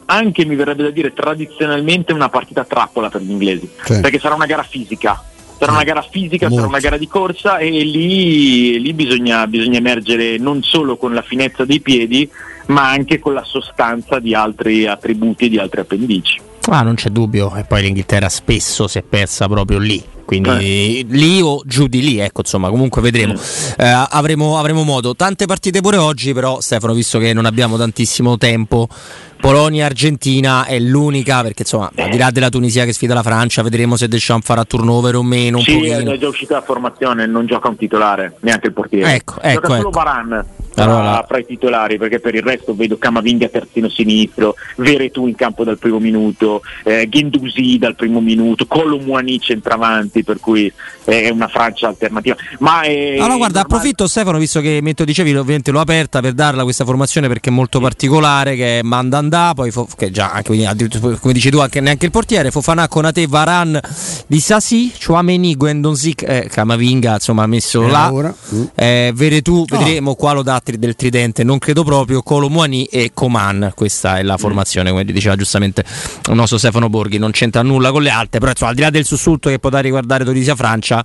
anche 0.06 0.44
mi 0.44 0.54
verrebbe 0.54 0.84
da 0.84 0.90
dire 0.90 1.12
tradizionalmente 1.12 2.12
una 2.14 2.30
partita 2.30 2.64
trappola 2.64 3.10
per 3.10 3.20
gli 3.20 3.30
inglesi, 3.30 3.70
sì. 3.82 4.00
perché 4.00 4.18
sarà 4.18 4.34
una 4.34 4.46
gara 4.46 4.62
fisica 4.62 5.22
sarà 5.64 5.72
una 5.72 5.84
gara 5.84 6.02
fisica, 6.02 6.46
Molto. 6.46 6.56
sarà 6.56 6.68
una 6.68 6.80
gara 6.80 6.96
di 6.96 7.08
corsa 7.08 7.58
e 7.58 7.70
lì, 7.70 8.80
lì 8.80 8.92
bisogna, 8.92 9.46
bisogna, 9.46 9.78
emergere 9.78 10.38
non 10.38 10.62
solo 10.62 10.96
con 10.96 11.14
la 11.14 11.22
finezza 11.22 11.64
dei 11.64 11.80
piedi, 11.80 12.28
ma 12.66 12.88
anche 12.88 13.18
con 13.18 13.34
la 13.34 13.44
sostanza 13.44 14.18
di 14.18 14.34
altri 14.34 14.86
attributi 14.86 15.46
e 15.46 15.48
di 15.48 15.58
altre 15.58 15.82
appendici. 15.82 16.40
Ah, 16.68 16.82
non 16.82 16.94
c'è 16.94 17.10
dubbio, 17.10 17.54
e 17.56 17.64
poi 17.64 17.82
l'Inghilterra 17.82 18.28
spesso 18.28 18.86
si 18.88 18.98
è 18.98 19.02
persa 19.02 19.46
proprio 19.48 19.78
lì. 19.78 20.02
Quindi 20.24 21.00
eh. 21.00 21.06
lì 21.08 21.42
o 21.42 21.60
giù 21.66 21.86
di 21.86 22.00
lì, 22.00 22.18
ecco, 22.18 22.40
insomma, 22.40 22.70
comunque 22.70 23.02
vedremo. 23.02 23.34
Mm. 23.34 23.36
Eh, 23.76 24.06
avremo, 24.10 24.58
avremo 24.58 24.82
modo. 24.82 25.14
Tante 25.14 25.44
partite 25.44 25.80
pure 25.80 25.98
oggi, 25.98 26.32
però, 26.32 26.60
Stefano, 26.60 26.94
visto 26.94 27.18
che 27.18 27.34
non 27.34 27.44
abbiamo 27.44 27.76
tantissimo 27.76 28.38
tempo, 28.38 28.88
Polonia-Argentina 29.38 30.64
è 30.64 30.78
l'unica, 30.78 31.42
perché 31.42 31.62
insomma, 31.62 31.90
al 31.94 32.08
di 32.08 32.16
là 32.16 32.30
della 32.30 32.48
Tunisia 32.48 32.86
che 32.86 32.94
sfida 32.94 33.12
la 33.12 33.22
Francia, 33.22 33.62
vedremo 33.62 33.96
se 33.96 34.08
Deschamps 34.08 34.46
farà 34.46 34.64
turnover 34.64 35.16
o 35.16 35.22
meno. 35.22 35.58
Un 35.58 35.64
sì, 35.64 35.74
pochino. 35.74 36.12
è 36.12 36.18
già 36.18 36.28
uscita 36.28 36.54
la 36.54 36.62
formazione, 36.62 37.26
non 37.26 37.44
gioca 37.44 37.68
un 37.68 37.76
titolare, 37.76 38.36
neanche 38.40 38.68
il 38.68 38.72
portiere. 38.72 39.14
Ecco, 39.14 39.34
ecco, 39.40 39.60
gioca 39.60 39.66
solo 39.66 39.80
ecco. 39.80 39.90
Baran 39.90 40.44
allora. 40.82 41.24
fra 41.26 41.38
i 41.38 41.46
titolari 41.46 41.98
perché 41.98 42.20
per 42.20 42.34
il 42.34 42.42
resto 42.42 42.74
vedo 42.74 42.98
Camavinga 42.98 43.48
terzino 43.48 43.88
sinistro, 43.88 44.54
Veretù 44.76 45.26
in 45.26 45.34
campo 45.34 45.64
dal 45.64 45.78
primo 45.78 45.98
minuto, 45.98 46.62
eh, 46.84 47.08
Gendusi 47.08 47.78
dal 47.78 47.94
primo 47.94 48.20
minuto, 48.20 48.66
Colomwani 48.66 49.40
centravanti 49.40 50.24
per 50.24 50.40
cui 50.40 50.72
è 51.04 51.28
una 51.28 51.48
Francia 51.48 51.88
alternativa. 51.88 52.36
Ma 52.58 52.82
è 52.82 53.14
allora 53.14 53.36
guarda, 53.36 53.60
normale... 53.60 53.60
approfitto 53.60 54.06
Stefano 54.06 54.38
visto 54.38 54.60
che 54.60 54.80
metto 54.82 55.04
dicevi 55.04 55.34
ovviamente 55.36 55.70
l'ho 55.70 55.80
aperta 55.80 56.20
per 56.20 56.32
darla 56.32 56.62
questa 56.62 56.84
formazione 56.84 57.28
perché 57.28 57.50
è 57.50 57.52
molto 57.52 57.80
particolare 57.80 58.56
che 58.56 58.80
è 58.80 58.82
Mandanda, 58.82 59.52
poi 59.54 59.72
che 59.96 60.10
già 60.10 60.32
anche 60.32 60.52
come 61.20 61.32
dici 61.32 61.50
tu 61.50 61.58
anche 61.58 61.80
neanche 61.80 62.06
il 62.06 62.10
portiere, 62.10 62.50
Fofana, 62.50 62.88
Conate, 62.88 63.26
Varan, 63.26 63.78
Di 64.26 64.40
Sassi, 64.40 64.92
Chouameni, 65.04 65.54
Guendonzic, 65.54 66.22
eh, 66.22 66.48
Camavinga 66.50 67.14
insomma 67.14 67.42
ha 67.42 67.46
messo 67.46 67.86
là, 67.86 68.10
mm. 68.10 68.64
eh, 68.74 69.12
Veretù, 69.14 69.64
oh. 69.68 69.78
vedremo 69.78 70.14
qua 70.14 70.32
lo 70.32 70.42
dà 70.42 70.60
del 70.64 70.96
tridente, 70.96 71.44
non 71.44 71.58
credo 71.58 71.84
proprio, 71.84 72.22
Colomuani 72.22 72.84
e 72.84 73.10
Coman, 73.14 73.72
questa 73.74 74.18
è 74.18 74.22
la 74.22 74.34
mm. 74.34 74.38
formazione, 74.38 74.90
come 74.90 75.04
diceva 75.04 75.36
giustamente 75.36 75.84
il 76.28 76.34
nostro 76.34 76.58
Stefano 76.58 76.88
Borghi, 76.88 77.18
non 77.18 77.30
c'entra 77.30 77.62
nulla 77.62 77.90
con 77.90 78.02
le 78.02 78.10
altre, 78.10 78.38
però 78.38 78.50
insomma, 78.50 78.70
al 78.70 78.76
di 78.76 78.82
là 78.82 78.90
del 78.90 79.04
sussulto 79.04 79.48
che 79.48 79.58
potrà 79.58 79.80
riguardare 79.80 80.24
Tunisia-Francia, 80.24 81.04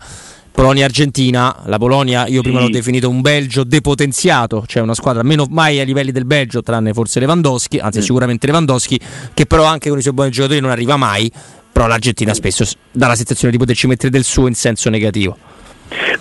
Polonia-Argentina, 0.52 1.56
la 1.66 1.78
Polonia 1.78 2.28
io 2.28 2.42
prima 2.42 2.60
sì. 2.60 2.66
l'ho 2.66 2.72
definito 2.72 3.10
un 3.10 3.22
Belgio 3.22 3.64
depotenziato, 3.64 4.64
cioè 4.66 4.82
una 4.82 4.96
squadra 4.96 5.24
meno 5.24 5.46
mai 5.50 5.80
ai 5.80 5.86
livelli 5.86 6.12
del 6.12 6.26
Belgio, 6.26 6.62
tranne 6.62 6.92
forse 6.94 7.20
Lewandowski, 7.20 7.78
anzi 7.78 8.00
mm. 8.00 8.02
sicuramente 8.02 8.48
Lewandowski, 8.48 9.00
che 9.34 9.46
però 9.46 9.64
anche 9.66 9.90
con 9.90 10.00
i 10.00 10.02
suoi 10.02 10.14
buoni 10.14 10.32
giocatori 10.32 10.60
non 10.60 10.72
arriva 10.72 10.98
mai, 10.98 11.32
però 11.72 11.88
l'Argentina 11.88 12.34
spesso 12.34 12.66
dà 12.92 13.08
la 13.08 13.16
sensazione 13.16 13.52
di 13.52 13.58
poterci 13.58 13.88
mettere 13.88 14.10
del 14.10 14.24
suo 14.24 14.48
in 14.48 14.56
senso 14.56 14.90
negativo. 14.90 15.38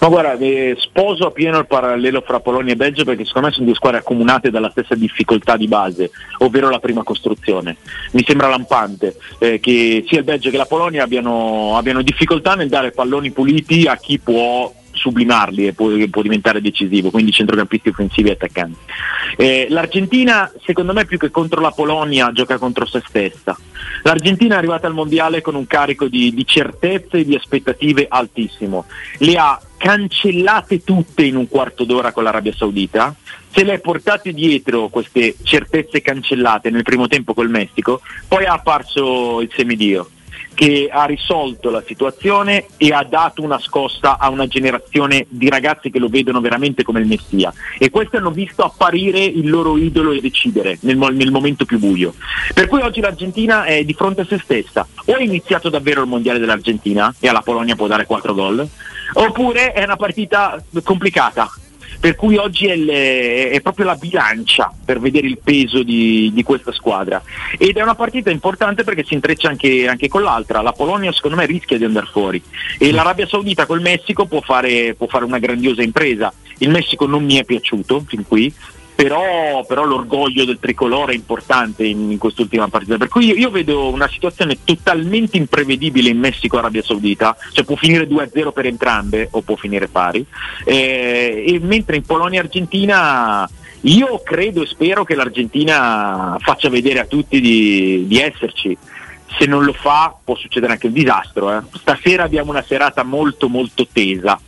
Ma 0.00 0.09
guarda, 0.09 0.35
eh, 0.35 0.76
sposo 0.78 1.26
a 1.26 1.31
pieno 1.33 1.59
il 1.59 1.67
parallelo 1.67 2.21
fra 2.21 2.40
Polonia 2.40 2.73
e 2.73 2.76
Belgio 2.76 3.05
perché 3.05 3.25
secondo 3.25 3.49
me 3.49 3.55
sono 3.55 3.67
due 3.67 3.75
squadre 3.75 3.99
accomunate 3.99 4.50
dalla 4.50 4.71
stessa 4.71 4.95
difficoltà 4.95 5.57
di 5.57 5.67
base, 5.67 6.11
ovvero 6.38 6.71
la 6.71 6.78
prima 6.78 7.02
costruzione. 7.02 7.76
Mi 8.12 8.25
sembra 8.25 8.49
lampante 8.49 9.17
eh, 9.38 9.59
che 9.59 10.05
sia 10.07 10.19
il 10.19 10.25
Belgio 10.25 10.50
che 10.50 10.57
la 10.57 10.67
Polonia 10.67 11.02
abbiano, 11.02 11.76
abbiano 11.76 12.02
difficoltà 12.02 12.55
nel 12.55 12.69
dare 12.69 12.93
palloni 12.93 13.33
puliti 13.33 13.87
a 13.87 13.97
chi 13.97 14.19
può 14.21 14.73
sublimarli 14.99 15.69
e 15.69 15.73
può, 15.73 15.90
può, 16.11 16.23
diventare 16.23 16.61
decisivo, 16.61 17.11
quindi 17.11 17.33
centrocampisti 17.33 17.88
offensivi 17.88 18.28
e 18.28 18.33
attaccanti. 18.33 18.78
Eh, 19.37 19.67
L'Argentina, 19.71 20.50
secondo 20.64 20.93
me, 20.93 21.07
più 21.07 21.19
che 21.19 21.31
contro 21.31 21.61
la 21.61 21.71
Polonia, 21.71 22.33
gioca 22.33 22.59
contro 22.59 22.85
se 22.87 23.02
stessa. 23.07 23.57
L'Argentina 24.02 24.55
è 24.55 24.59
arrivata 24.59 24.87
al 24.87 24.95
mondiale 24.95 25.40
con 25.40 25.55
un 25.55 25.67
carico 25.67 26.07
di, 26.07 26.35
di 26.35 26.45
certezze 26.45 27.19
e 27.19 27.25
di 27.25 27.35
aspettative 27.35 28.07
altissimo. 28.09 28.87
Le 29.19 29.37
ha 29.37 29.61
cancellate 29.78 30.85
tutte 30.85 31.23
in 31.25 31.37
un 31.37 31.49
quarto 31.49 31.85
d'ora 31.85 32.12
con 32.12 32.25
l'Arabia 32.25 32.52
Saudita, 32.52 33.14
se 33.50 33.64
le 33.64 33.75
ha 33.75 33.78
portate 33.78 34.35
dietro 34.35 34.88
queste 34.88 35.37
certezze 35.42 36.02
cancellate 36.02 36.68
nel 36.68 36.82
primo 36.82 37.06
tempo 37.06 37.32
col 37.32 37.49
Messico, 37.49 38.02
poi 38.26 38.44
è 38.44 38.49
apparso 38.49 39.40
il 39.40 39.50
semidio 39.54 40.11
che 40.58 40.88
ha 40.90 41.04
risolto 41.04 41.70
la 41.70 41.85
situazione 41.87 42.66
e 42.78 42.92
ha 42.92 43.04
dato 43.04 43.42
una 43.42 43.61
scossa 43.61 44.18
a 44.18 44.28
una 44.28 44.49
generazione 44.49 45.25
di 45.28 45.49
ragazzi 45.49 45.88
che 45.88 46.00
lo 46.00 46.08
vedono 46.08 46.40
veramente 46.40 46.82
come 46.82 46.99
il 46.99 47.06
messia 47.06 47.52
e 47.78 47.90
questi 47.90 48.16
hanno 48.16 48.32
visto 48.32 48.64
apparire 48.64 49.23
il 49.23 49.49
loro 49.49 49.78
idolo 49.78 50.11
e 50.11 50.20
decidere 50.20 50.76
nel, 50.80 50.97
nel 50.97 51.30
momento 51.30 51.64
più 51.64 51.78
buio. 51.78 52.12
Per 52.52 52.66
cui 52.66 52.80
oggi 52.80 53.00
l'Argentina 53.00 53.64
è 53.64 53.85
di 53.85 53.94
fronte 53.94 54.23
a 54.23 54.26
se 54.26 54.40
stessa, 54.42 54.85
o 55.04 55.14
è 55.14 55.23
iniziato 55.23 55.68
davvero 55.68 56.02
il 56.02 56.08
mondiale 56.08 56.40
dell'Argentina 56.40 57.14
e 57.20 57.28
alla 57.28 57.42
Polonia 57.42 57.76
può 57.76 57.87
dare 57.87 58.04
4 58.04 58.35
gol, 58.35 58.68
oppure 59.15 59.73
è 59.73 59.83
una 59.83 59.97
partita 59.97 60.62
complicata 60.83 61.50
per 62.00 62.15
cui 62.15 62.37
oggi 62.37 62.67
è, 62.67 62.77
le, 62.77 63.50
è, 63.50 63.61
proprio 63.61 63.87
la 63.87 63.97
bilancia 63.97 64.73
per 64.85 65.00
vedere 65.00 65.27
il 65.27 65.38
peso 65.43 65.83
di, 65.83 66.31
di, 66.33 66.43
questa 66.45 66.73
squadra. 66.73 67.21
Ed 67.59 67.77
è 67.77 67.83
una 67.83 67.97
partita 67.97 68.31
importante 68.31 68.85
perché 68.85 69.05
si 69.05 69.15
intreccia 69.15 69.49
anche, 69.49 69.88
anche, 69.88 70.09
con 70.09 70.23
l'altra, 70.23 70.62
la 70.62 70.73
Polonia 70.73 71.12
secondo 71.12 71.37
me 71.37 71.47
rischia 71.47 71.77
di 71.77 71.85
andare 71.85 72.07
fuori. 72.07 72.41
E 72.79 72.93
l'Arabia 72.93 73.27
Saudita 73.27 73.67
col 73.67 73.81
Messico 73.81 74.27
può 74.27 74.41
fare, 74.41 74.95
può 74.95 75.09
fare 75.09 75.25
una 75.25 75.38
grandiosa 75.38 75.83
impresa, 75.83 76.33
il 76.59 76.71
Messico 76.71 77.07
non 77.07 77.25
mi 77.25 77.37
è 77.37 77.45
piaciuto 77.45 78.05
fin 78.07 78.25
qui, 78.27 78.53
però, 78.99 79.64
però, 79.64 79.85
l'orgoglio 79.85 80.45
del 80.45 80.59
tricolore 80.59 81.12
è 81.12 81.14
importante 81.14 81.87
in, 81.87 82.11
in 82.11 82.19
quest'ultima 82.19 82.67
partita. 82.67 82.97
Per 82.97 83.07
cui 83.07 83.26
io, 83.26 83.35
io, 83.37 83.49
vedo 83.49 83.90
una 83.90 84.09
situazione 84.09 84.59
totalmente 84.64 85.37
imprevedibile 85.37 86.09
in 86.09 86.19
Messico-Arabia 86.19 86.83
Saudita, 86.83 87.37
cioè 87.52 87.64
può 87.64 87.76
finire 87.76 88.09
2-0 88.09 88.50
per 88.50 88.67
entrambe 88.67 89.28
o 89.31 89.43
può 89.43 89.55
finire 89.55 89.87
pari, 89.87 90.26
eh, 90.64 91.45
e 91.47 91.61
mentre 91.62 91.95
in 91.95 92.02
Polonia-Argentina 92.02 93.49
io 93.83 94.21
credo 94.25 94.64
e 94.64 94.67
spero 94.67 95.05
che 95.05 95.14
l'Argentina 95.14 96.37
faccia 96.40 96.69
vedere 96.69 96.99
a 96.99 97.05
tutti 97.05 97.40
di, 97.40 98.05
di 98.09 98.19
esserci. 98.19 98.76
Se 99.38 99.47
non 99.47 99.62
lo 99.62 99.75
fa 99.75 100.12
può 100.25 100.35
succedere 100.35 100.73
anche 100.73 100.88
un 100.88 100.93
disastro. 100.93 101.57
Eh. 101.57 101.61
Stasera 101.78 102.25
abbiamo 102.25 102.50
una 102.50 102.64
serata 102.67 103.05
molto 103.05 103.49
molto 103.49 103.87
tesa. 103.93 104.40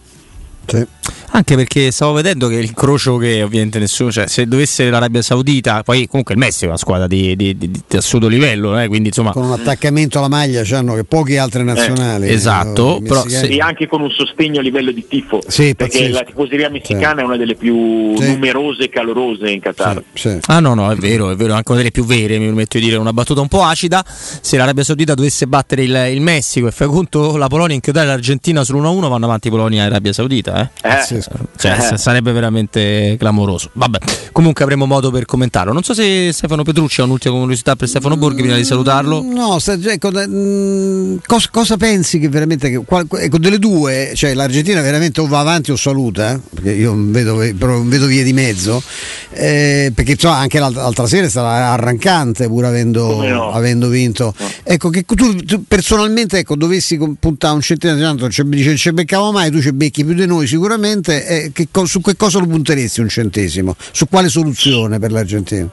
Sì. 0.67 0.99
Anche 1.33 1.55
perché 1.55 1.91
stavo 1.93 2.13
vedendo 2.13 2.49
che 2.49 2.59
l'incrocio 2.59 3.17
che 3.17 3.43
ovviamente 3.43 3.79
nessuno, 3.79 4.11
cioè 4.11 4.27
se 4.27 4.47
dovesse 4.47 4.91
l'Arabia 4.91 5.23
Saudita, 5.23 5.83
poi 5.85 6.09
comunque 6.09 6.35
il 6.35 6.41
Messico 6.41 6.65
è 6.65 6.69
una 6.69 6.77
squadra 6.77 7.07
di, 7.07 7.37
di, 7.37 7.57
di, 7.57 7.71
di 7.71 7.97
assoluto 7.97 8.29
livello, 8.29 8.79
eh, 8.79 8.89
quindi 8.89 9.09
insomma... 9.09 9.31
Con 9.31 9.45
un 9.45 9.53
attaccamento 9.53 10.19
alla 10.19 10.29
maglia 10.29 10.63
c'hanno 10.65 10.95
che 10.95 11.05
poche 11.05 11.39
altre 11.39 11.63
nazionali. 11.63 12.27
Eh, 12.27 12.33
esatto, 12.33 12.99
eh, 12.99 13.03
però 13.03 13.27
se... 13.29 13.47
e 13.47 13.59
anche 13.61 13.87
con 13.87 14.01
un 14.01 14.11
sostegno 14.11 14.59
a 14.59 14.63
livello 14.63 14.91
di 14.91 15.07
tifo, 15.07 15.41
sì, 15.47 15.75
perché 15.77 15.99
pazzesco. 15.99 16.19
la 16.19 16.25
tifoseria 16.25 16.69
messicana 16.69 17.15
sì. 17.17 17.21
è 17.21 17.23
una 17.23 17.37
delle 17.37 17.55
più 17.55 18.17
sì. 18.17 18.27
numerose 18.27 18.85
e 18.85 18.89
calorose 18.89 19.51
in 19.51 19.61
Qatar. 19.61 20.03
Ah 20.47 20.59
no, 20.59 20.75
no, 20.75 20.91
è 20.91 20.97
vero, 20.97 21.31
è 21.31 21.37
vero, 21.37 21.55
anche 21.55 21.71
una 21.71 21.79
delle 21.79 21.93
più 21.93 22.05
vere, 22.05 22.39
mi 22.39 22.47
permetto 22.47 22.79
di 22.79 22.85
dire, 22.85 22.97
una 22.97 23.13
battuta 23.13 23.41
un 23.41 23.49
po' 23.49 23.63
acida. 23.63 24.05
Se 24.07 24.57
l'Arabia 24.57 24.83
Saudita 24.83 25.15
dovesse 25.15 25.47
battere 25.47 25.85
il, 25.85 26.09
il 26.13 26.21
Messico 26.21 26.67
e 26.67 26.71
fai 26.73 26.89
conto 26.89 27.37
la 27.37 27.47
Polonia 27.47 27.75
inchiodare 27.75 28.09
l'Argentina 28.09 28.63
sull'1-1, 28.63 29.09
vanno 29.09 29.25
avanti 29.27 29.49
Polonia 29.49 29.85
e 29.85 29.87
Arabia 29.87 30.13
Saudita. 30.13 30.71
Eh? 30.83 30.89
Eh. 30.89 31.20
Cioè, 31.57 31.93
eh. 31.93 31.99
sarebbe 31.99 32.33
veramente 32.33 33.17
clamoroso. 33.19 33.71
Vabbè, 33.73 33.99
comunque 34.33 34.65
avremo 34.65 34.87
modo 34.87 35.11
per 35.11 35.25
commentarlo. 35.25 35.73
Non 35.73 35.83
so 35.83 35.95
se 35.95 36.33
Stefano 36.33 36.63
Petrucci 36.63 37.01
ha 37.01 37.05
un'ultima 37.05 37.37
curiosità 37.39 37.77
per 37.77 37.89
Stefano 37.89 38.17
Borghi 38.17 38.43
prima 38.43 38.57
di 38.57 38.65
salutarlo. 38.65 39.23
No, 39.23 39.59
ecco, 39.67 40.11
mm, 40.11 41.17
cosa, 41.27 41.49
cosa, 41.51 41.77
pensi 41.77 42.19
che 42.19 42.29
veramente 42.29 42.77
qual, 42.85 43.07
ecco, 43.19 43.39
delle 43.39 43.59
due, 43.59 44.13
cioè 44.15 44.35
l'Argentina 44.35 44.81
veramente 44.81 45.21
o 45.21 45.27
va 45.27 45.41
avanti 45.41 45.71
o 45.71 45.77
saluta, 45.77 46.35
eh? 46.35 46.41
perché 46.55 46.73
io 46.73 46.91
non 46.91 47.11
vedo, 47.13 47.43
non 47.59 47.89
vedo 47.89 48.07
via 48.07 48.23
di 48.23 48.33
mezzo, 48.33 48.83
eh, 49.31 49.93
perché 49.95 50.17
cioè, 50.17 50.33
anche 50.33 50.59
l'altra, 50.59 50.83
l'altra 50.83 51.07
sera 51.07 51.29
stata 51.29 51.73
arrancante 51.73 52.47
pur 52.47 52.65
avendo, 52.65 53.23
no. 53.27 53.53
avendo 53.53 53.89
vinto. 53.89 54.35
No. 54.37 54.49
Ecco 54.63 54.91
che 54.91 55.05
tu, 55.05 55.35
tu 55.37 55.65
personalmente 55.67 56.39
ecco, 56.39 56.57
dovessi 56.57 56.99
puntare 57.19 57.55
un 57.55 57.61
centinaio, 57.61 58.01
tanto 58.01 58.23
non 58.23 58.77
ci 58.77 58.93
beccavo 58.93 59.33
mai, 59.33 59.51
tu 59.51 59.61
ci 59.61 59.73
becchi 59.73 60.05
più 60.05 60.15
di 60.15 60.27
noi 60.27 60.47
sicuramente, 60.47 61.10
eh, 61.17 61.53
che 61.53 61.69
su 61.85 62.01
che 62.01 62.17
cosa 62.17 62.39
lo 62.39 62.47
punteresti 62.47 63.01
un 63.01 63.09
centesimo? 63.09 63.75
Su 63.93 64.09
quale 64.09 64.29
soluzione 64.29 64.99
per 64.99 65.13
l'Argentina? 65.13 65.71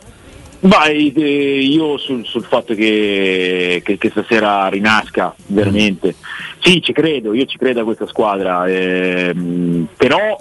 Vai, 0.59 1.13
eh, 1.13 1.59
io 1.59 1.97
sul, 1.97 2.25
sul 2.25 2.43
fatto 2.43 2.73
che, 2.73 3.81
che, 3.83 3.97
che, 3.97 4.09
stasera 4.09 4.67
rinasca 4.67 5.35
veramente, 5.47 6.15
sì 6.61 6.81
ci 6.81 6.93
credo, 6.93 7.33
io 7.33 7.45
ci 7.45 7.57
credo 7.57 7.81
a 7.81 7.83
questa 7.83 8.07
squadra, 8.07 8.67
ehm, 8.67 9.87
però 9.95 10.35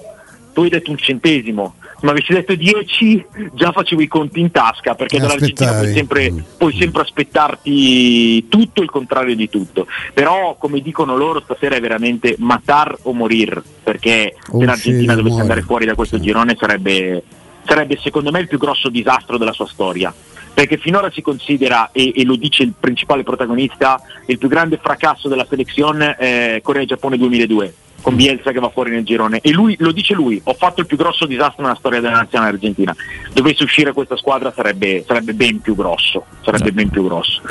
tu 0.57 0.63
hai 0.63 0.71
detto 0.71 0.91
un 0.91 0.97
centesimo, 0.97 1.75
ma 2.01 2.13
avessi 2.13 2.33
detto 2.33 2.55
10 2.55 3.27
già 3.53 3.73
facevo 3.73 4.01
i 4.01 4.09
conti 4.09 4.41
in 4.41 4.51
tasca 4.51 4.95
perché 4.95 5.19
dall'Argentina 5.19 5.75
puoi 5.75 5.93
sempre, 5.93 6.31
mm. 6.31 6.39
puoi 6.57 6.75
sempre, 6.79 7.03
aspettarti 7.03 8.49
tutto 8.49 8.81
il 8.81 8.89
contrario 8.89 9.37
di 9.37 9.51
tutto 9.51 9.87
però 10.15 10.57
come 10.59 10.81
dicono 10.81 11.15
loro 11.15 11.43
stasera 11.43 11.77
è 11.77 11.81
veramente 11.81 12.37
matar 12.39 12.97
o 13.03 13.13
morir 13.13 13.63
perché 13.83 14.37
oh, 14.49 14.61
se 14.61 14.65
l'Argentina 14.65 15.13
dovesse 15.13 15.35
muore. 15.35 15.43
andare 15.43 15.61
fuori 15.63 15.85
da 15.85 15.95
questo 15.95 16.17
sì. 16.17 16.23
girone 16.23 16.57
sarebbe, 16.59 17.23
sarebbe 17.67 17.99
secondo 18.01 18.31
me 18.31 18.41
il 18.41 18.49
più 18.49 18.57
grosso 18.57 18.89
disastro 18.89 19.37
della 19.37 19.53
sua 19.53 19.67
storia 19.67 20.15
perché 20.55 20.79
finora 20.79 21.11
si 21.11 21.21
considera, 21.21 21.91
e, 21.93 22.15
e, 22.17 22.25
lo 22.25 22.35
dice 22.35 22.63
il 22.63 22.73
principale 22.81 23.23
protagonista, 23.23 24.01
il 24.25 24.39
più 24.39 24.49
grande 24.49 24.79
fracasso 24.79 25.29
della 25.29 25.45
selezione 25.47 26.17
eh, 26.19 26.61
Corea-Giappone 26.63 27.19
2002 27.19 27.75
con 28.07 28.15
Bielsa 28.15 28.53
che 28.53 28.61
va 28.61 28.69
fuori 28.69 28.93
nel 28.93 29.03
girone 29.03 29.41
e 29.43 29.51
lui 29.51 29.75
lo 29.81 29.91
dice 29.91 30.15
lui, 30.15 30.41
ho 30.45 30.55
fatto 30.55 30.81
il 30.81 30.87
più 30.87 30.97
grosso 30.97 31.27
disastro 31.27 31.65
nella 31.65 31.75
storia 31.75 32.01
della 32.01 32.19
nazionale 32.19 32.53
argentina. 32.53 32.95
Dovesse 33.33 33.65
uscire 33.65 33.93
questa 33.93 34.17
squadra 34.17 34.53
sarebbe, 34.55 35.03
sarebbe 35.05 35.35
ben 35.35 35.61
più 35.61 35.75
grosso, 35.75 36.25
sarebbe 36.45 36.71
ben 36.71 36.89
più 36.89 37.03
grosso. 37.03 37.43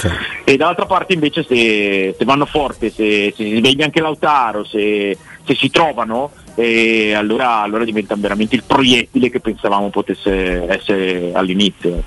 E 0.46 0.56
dall'altra 0.56 0.86
parte 0.86 1.12
invece 1.12 1.44
se, 1.44 2.16
se 2.18 2.24
vanno 2.24 2.46
forte, 2.46 2.90
se, 2.90 3.34
se 3.36 3.44
si 3.44 3.58
sveglia 3.58 3.84
anche 3.84 4.00
Lautaro, 4.00 4.64
se, 4.64 5.18
se 5.44 5.56
si 5.56 5.70
trovano, 5.70 6.32
e 6.56 7.14
allora, 7.14 7.60
allora 7.60 7.84
diventa 7.84 8.16
veramente 8.18 8.56
il 8.56 8.64
proiettile 8.66 9.30
che 9.30 9.42
pensavamo 9.42 9.90
potesse 9.90 10.66
essere 10.70 11.34
all'inizio. 11.34 12.02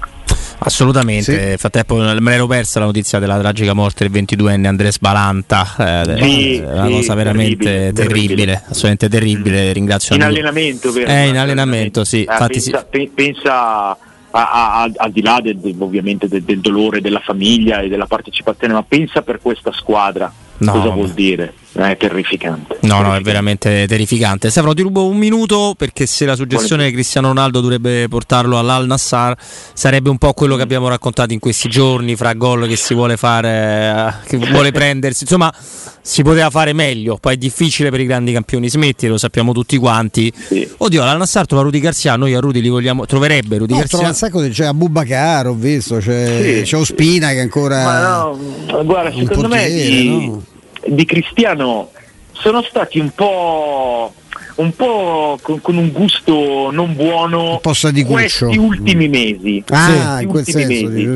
Assolutamente, 0.61 1.51
sì. 1.53 1.57
frattempo 1.57 1.95
me 1.97 2.19
l'ero 2.21 2.47
persa 2.47 2.81
la 2.81 2.87
notizia 2.87 3.19
della 3.19 3.39
tragica 3.39 3.75
morte 3.75 4.09
del 4.09 4.25
22enne 4.25 4.67
Andres 4.67 4.99
Balanta, 4.99 5.67
eh, 5.79 6.17
sì, 6.21 6.63
una 6.65 6.87
sì, 6.87 6.93
cosa 6.93 7.15
veramente 7.15 7.65
terribile, 7.65 7.93
terribile, 7.93 8.27
terribile, 8.27 8.53
assolutamente 8.55 9.09
terribile, 9.09 9.73
ringrazio. 9.73 10.15
In 10.17 10.23
allenamento, 10.23 10.91
vero? 10.91 11.11
Eh, 11.11 11.29
in 11.29 11.39
allenamento, 11.39 12.05
sì. 12.05 12.25
Eh, 12.25 12.47
pensa, 12.49 12.85
pe- 12.85 13.11
pensa 13.15 13.97
al 14.31 15.11
di 15.11 15.23
là 15.23 15.41
del, 15.41 15.59
del, 15.59 15.77
ovviamente 15.79 16.29
del, 16.29 16.43
del 16.43 16.61
dolore 16.61 17.01
della 17.01 17.21
famiglia 17.21 17.81
e 17.81 17.89
della 17.89 18.07
partecipazione, 18.07 18.75
ma 18.75 18.83
pensa 18.83 19.23
per 19.23 19.41
questa 19.41 19.73
squadra 19.73 20.33
No, 20.59 20.73
Cosa 20.73 20.89
vuol 20.89 21.11
dire? 21.11 21.55
È 21.73 21.97
terrificante. 21.97 22.79
No, 22.83 23.03
no, 23.03 23.15
è 23.15 23.21
veramente 23.21 23.87
terrificante. 23.87 24.51
Stefano, 24.51 24.75
ti 24.75 24.83
rubo 24.83 25.07
un 25.07 25.17
minuto 25.17 25.75
perché 25.77 26.07
se 26.07 26.25
la 26.25 26.35
suggestione 26.35 26.87
di 26.87 26.93
Cristiano 26.93 27.29
Ronaldo 27.29 27.61
dovrebbe 27.61 28.09
portarlo 28.09 28.59
all'Al 28.59 28.87
Nassar 28.87 29.37
sarebbe 29.39 30.09
un 30.09 30.19
po' 30.19 30.33
quello 30.33 30.57
che 30.57 30.63
abbiamo 30.63 30.89
raccontato 30.89 31.33
in 31.33 31.39
questi 31.39 31.69
giorni 31.69 32.17
fra 32.17 32.33
gol 32.33 32.67
che 32.67 32.77
si 32.77 32.95
vuole 32.95 33.17
fare, 33.17 34.19
eh, 34.25 34.29
che 34.29 34.39
vuole 34.39 34.73
prendersi. 34.73 35.23
Insomma, 35.25 35.53
si 36.01 36.23
poteva 36.23 36.51
fare 36.51 36.73
meglio. 36.73 37.17
Poi 37.21 37.35
è 37.35 37.37
difficile 37.37 37.91
per 37.91 38.01
i 38.01 38.07
grandi 38.07 38.33
campioni 38.33 38.69
smetti, 38.69 39.07
lo 39.07 39.19
sappiamo 39.19 39.53
tutti 39.53 39.77
quanti. 39.77 40.33
Sì. 40.35 40.69
Oddio, 40.79 41.05
l'Al 41.05 41.19
Nassar 41.19 41.47
trova 41.47 41.63
Rudy 41.63 41.81
Garcia, 41.81 42.17
noi 42.17 42.35
a 42.35 42.41
Rudy 42.41 42.61
li 42.61 42.71
vogliamo, 42.71 43.07
troverebbe 43.07 43.59
Rudy 43.59 43.75
no, 43.75 43.79
Garcia. 43.79 43.97
Trova 43.99 44.13
un 44.13 44.17
sacco 44.17 44.41
di, 44.41 44.49
c'è 44.49 44.65
Abubakar, 44.65 45.47
ho 45.47 45.55
visto, 45.55 45.99
c'è, 45.99 46.57
sì. 46.57 46.63
c'è 46.63 46.77
Ospina 46.77 47.29
che 47.31 47.41
ancora... 47.41 47.85
Ma 47.85 48.09
no, 48.09 48.85
guarda, 48.85 49.11
secondo 49.11 49.49
portiere, 49.49 49.69
me... 49.69 49.83
Di... 49.83 50.27
No? 50.27 50.43
Di 50.91 51.05
Cristiano 51.05 51.91
sono 52.33 52.63
stati 52.63 52.99
un 52.99 53.11
po', 53.11 54.15
un 54.57 54.73
po 54.75 55.39
con, 55.43 55.61
con, 55.61 55.77
un 55.77 55.91
gusto 55.91 56.71
non 56.71 56.95
buono 56.95 57.61
di 57.91 58.05
questi 58.05 58.57
ultimi 58.57 59.09
mesi. 59.09 59.63
Ah, 59.69 60.21
in 60.21 60.29
quel 60.29 60.45
senso. 60.45 60.89
Mesi. 60.89 61.07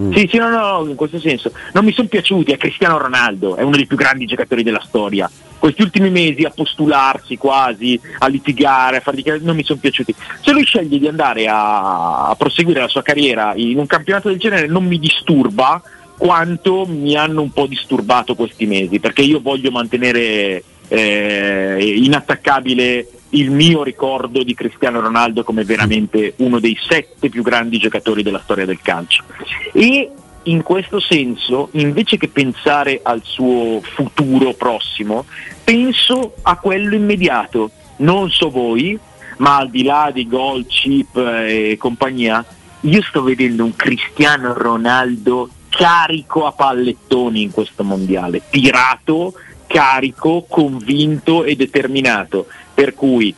Mm. 0.00 0.12
Sì, 0.12 0.28
sì, 0.30 0.38
no, 0.38 0.48
no, 0.48 0.86
in 0.88 0.96
questo 0.96 1.20
senso. 1.20 1.52
Non 1.72 1.84
mi 1.84 1.92
sono 1.92 2.08
piaciuti 2.08 2.52
a 2.52 2.56
Cristiano 2.56 2.98
Ronaldo, 2.98 3.56
è 3.56 3.62
uno 3.62 3.76
dei 3.76 3.86
più 3.86 3.96
grandi 3.96 4.26
giocatori 4.26 4.62
della 4.62 4.82
storia. 4.84 5.30
Questi 5.58 5.82
ultimi 5.82 6.10
mesi 6.10 6.42
a 6.42 6.50
postularsi 6.50 7.36
quasi, 7.36 7.98
a 8.18 8.26
litigare, 8.26 8.96
a 8.96 9.00
far 9.00 9.14
dichiarare, 9.14 9.44
non 9.44 9.54
mi 9.54 9.62
sono 9.62 9.78
piaciuti. 9.78 10.12
Se 10.40 10.50
lui 10.50 10.64
sceglie 10.64 10.98
di 10.98 11.06
andare 11.06 11.46
a, 11.46 12.26
a 12.26 12.34
proseguire 12.34 12.80
la 12.80 12.88
sua 12.88 13.02
carriera 13.02 13.52
in 13.54 13.78
un 13.78 13.86
campionato 13.86 14.28
del 14.28 14.38
genere 14.38 14.66
non 14.66 14.84
mi 14.84 14.98
disturba, 14.98 15.80
quanto 16.22 16.86
mi 16.86 17.16
hanno 17.16 17.42
un 17.42 17.50
po' 17.50 17.66
disturbato 17.66 18.36
questi 18.36 18.64
mesi, 18.64 19.00
perché 19.00 19.22
io 19.22 19.40
voglio 19.40 19.72
mantenere 19.72 20.62
eh, 20.86 21.94
inattaccabile 21.96 23.08
il 23.30 23.50
mio 23.50 23.82
ricordo 23.82 24.44
di 24.44 24.54
Cristiano 24.54 25.00
Ronaldo 25.00 25.42
come 25.42 25.64
veramente 25.64 26.34
uno 26.36 26.60
dei 26.60 26.78
sette 26.88 27.28
più 27.28 27.42
grandi 27.42 27.78
giocatori 27.78 28.22
della 28.22 28.38
storia 28.38 28.64
del 28.64 28.80
calcio. 28.80 29.24
E 29.72 30.12
in 30.44 30.62
questo 30.62 31.00
senso, 31.00 31.70
invece 31.72 32.18
che 32.18 32.28
pensare 32.28 33.00
al 33.02 33.22
suo 33.24 33.80
futuro 33.80 34.52
prossimo, 34.52 35.24
penso 35.64 36.34
a 36.42 36.56
quello 36.56 36.94
immediato. 36.94 37.72
Non 37.96 38.30
so 38.30 38.48
voi, 38.48 38.96
ma 39.38 39.56
al 39.56 39.70
di 39.70 39.82
là 39.82 40.12
di 40.14 40.28
gol, 40.28 40.66
chip 40.66 41.16
e 41.16 41.74
compagnia, 41.80 42.44
io 42.82 43.02
sto 43.02 43.24
vedendo 43.24 43.64
un 43.64 43.74
Cristiano 43.74 44.52
Ronaldo 44.52 45.50
carico 45.74 46.44
a 46.44 46.52
pallettoni 46.52 47.40
in 47.40 47.50
questo 47.50 47.82
mondiale, 47.82 48.42
tirato, 48.50 49.32
carico, 49.66 50.44
convinto 50.46 51.44
e 51.44 51.56
determinato. 51.56 52.46
Per 52.74 52.94
cui 52.94 53.34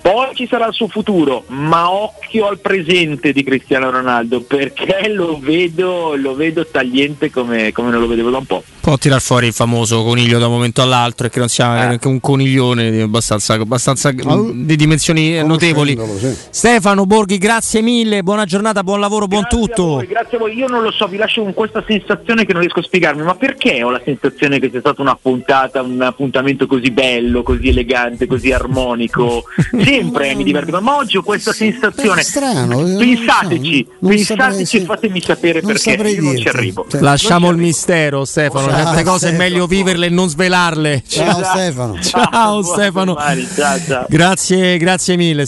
poi 0.00 0.34
ci 0.34 0.46
sarà 0.46 0.66
il 0.66 0.74
suo 0.74 0.88
futuro, 0.88 1.44
ma 1.48 1.90
occhio 1.90 2.46
al 2.46 2.58
presente 2.60 3.32
di 3.32 3.42
Cristiano 3.42 3.90
Ronaldo 3.90 4.42
perché 4.42 5.08
lo 5.08 5.38
vedo, 5.38 6.14
lo 6.14 6.34
vedo 6.34 6.66
tagliente 6.66 7.30
come, 7.30 7.72
come, 7.72 7.90
non 7.90 8.00
lo 8.00 8.06
vedevo 8.06 8.30
da 8.30 8.38
un 8.38 8.46
po'. 8.46 8.62
Può 8.88 8.96
tirar 8.96 9.20
fuori 9.20 9.48
il 9.48 9.52
famoso 9.52 10.02
coniglio 10.02 10.38
da 10.38 10.46
un 10.46 10.52
momento 10.54 10.80
all'altro 10.80 11.26
e 11.26 11.30
che 11.30 11.38
non 11.40 11.48
sia 11.50 11.92
eh. 11.92 11.98
un 12.04 12.20
coniglione 12.20 13.02
abbastanza, 13.02 13.52
abbastanza 13.52 14.14
oh. 14.24 14.50
di 14.50 14.76
dimensioni 14.76 15.44
notevoli. 15.44 15.94
Sì. 16.18 16.34
Stefano 16.48 17.04
Borghi, 17.04 17.36
grazie 17.36 17.82
mille, 17.82 18.22
buona 18.22 18.46
giornata, 18.46 18.82
buon 18.82 18.98
lavoro, 18.98 19.26
grazie 19.26 19.46
buon 19.46 19.66
tutto. 19.66 19.82
A 19.82 19.96
voi, 19.96 20.06
grazie 20.06 20.38
a 20.38 20.40
voi, 20.40 20.56
io 20.56 20.68
non 20.68 20.82
lo 20.82 20.90
so, 20.90 21.06
vi 21.06 21.18
lascio 21.18 21.42
con 21.42 21.52
questa 21.52 21.84
sensazione 21.86 22.46
che 22.46 22.52
non 22.54 22.62
riesco 22.62 22.80
a 22.80 22.82
spiegarmi, 22.82 23.20
ma 23.20 23.34
perché 23.34 23.82
ho 23.82 23.90
la 23.90 24.00
sensazione 24.02 24.58
che 24.58 24.70
sia 24.70 24.80
stata 24.80 25.02
una 25.02 25.18
puntata, 25.20 25.82
un 25.82 26.00
appuntamento 26.00 26.66
così 26.66 26.90
bello, 26.90 27.42
così 27.42 27.68
elegante, 27.68 28.26
così 28.26 28.52
armonico? 28.52 29.44
sempre 29.84 30.34
mi 30.34 30.44
diverto, 30.44 30.80
ma 30.80 30.96
oggi 30.96 31.18
ho 31.18 31.22
questa 31.22 31.52
sensazione. 31.52 32.22
È 32.22 32.24
strano, 32.24 32.78
pensateci, 32.96 33.86
so, 33.86 34.06
pensateci 34.08 34.76
e 34.78 34.80
fatemi 34.86 35.20
sapere 35.20 35.60
non 35.60 35.72
perché 35.72 35.90
io 35.90 36.22
non 36.22 36.38
ci 36.38 36.48
arrivo. 36.48 36.86
Cioè, 36.88 37.02
Lasciamo 37.02 37.50
il 37.50 37.58
mistero, 37.58 38.24
Stefano. 38.24 38.76
Certe 38.84 39.02
cose 39.04 39.18
Stefano. 39.18 39.42
è 39.42 39.48
meglio 39.48 39.66
viverle 39.66 40.06
e 40.06 40.10
non 40.10 40.28
svelarle. 40.28 41.02
Ciao, 41.06 41.42
ciao 41.42 41.44
Stefano. 41.44 42.00
Ciao, 42.00 42.28
ciao 42.30 42.62
Stefano. 42.62 43.16
Ciao, 43.54 43.78
ciao. 43.86 44.06
Grazie, 44.08 44.76
grazie 44.78 45.16
mille. 45.16 45.46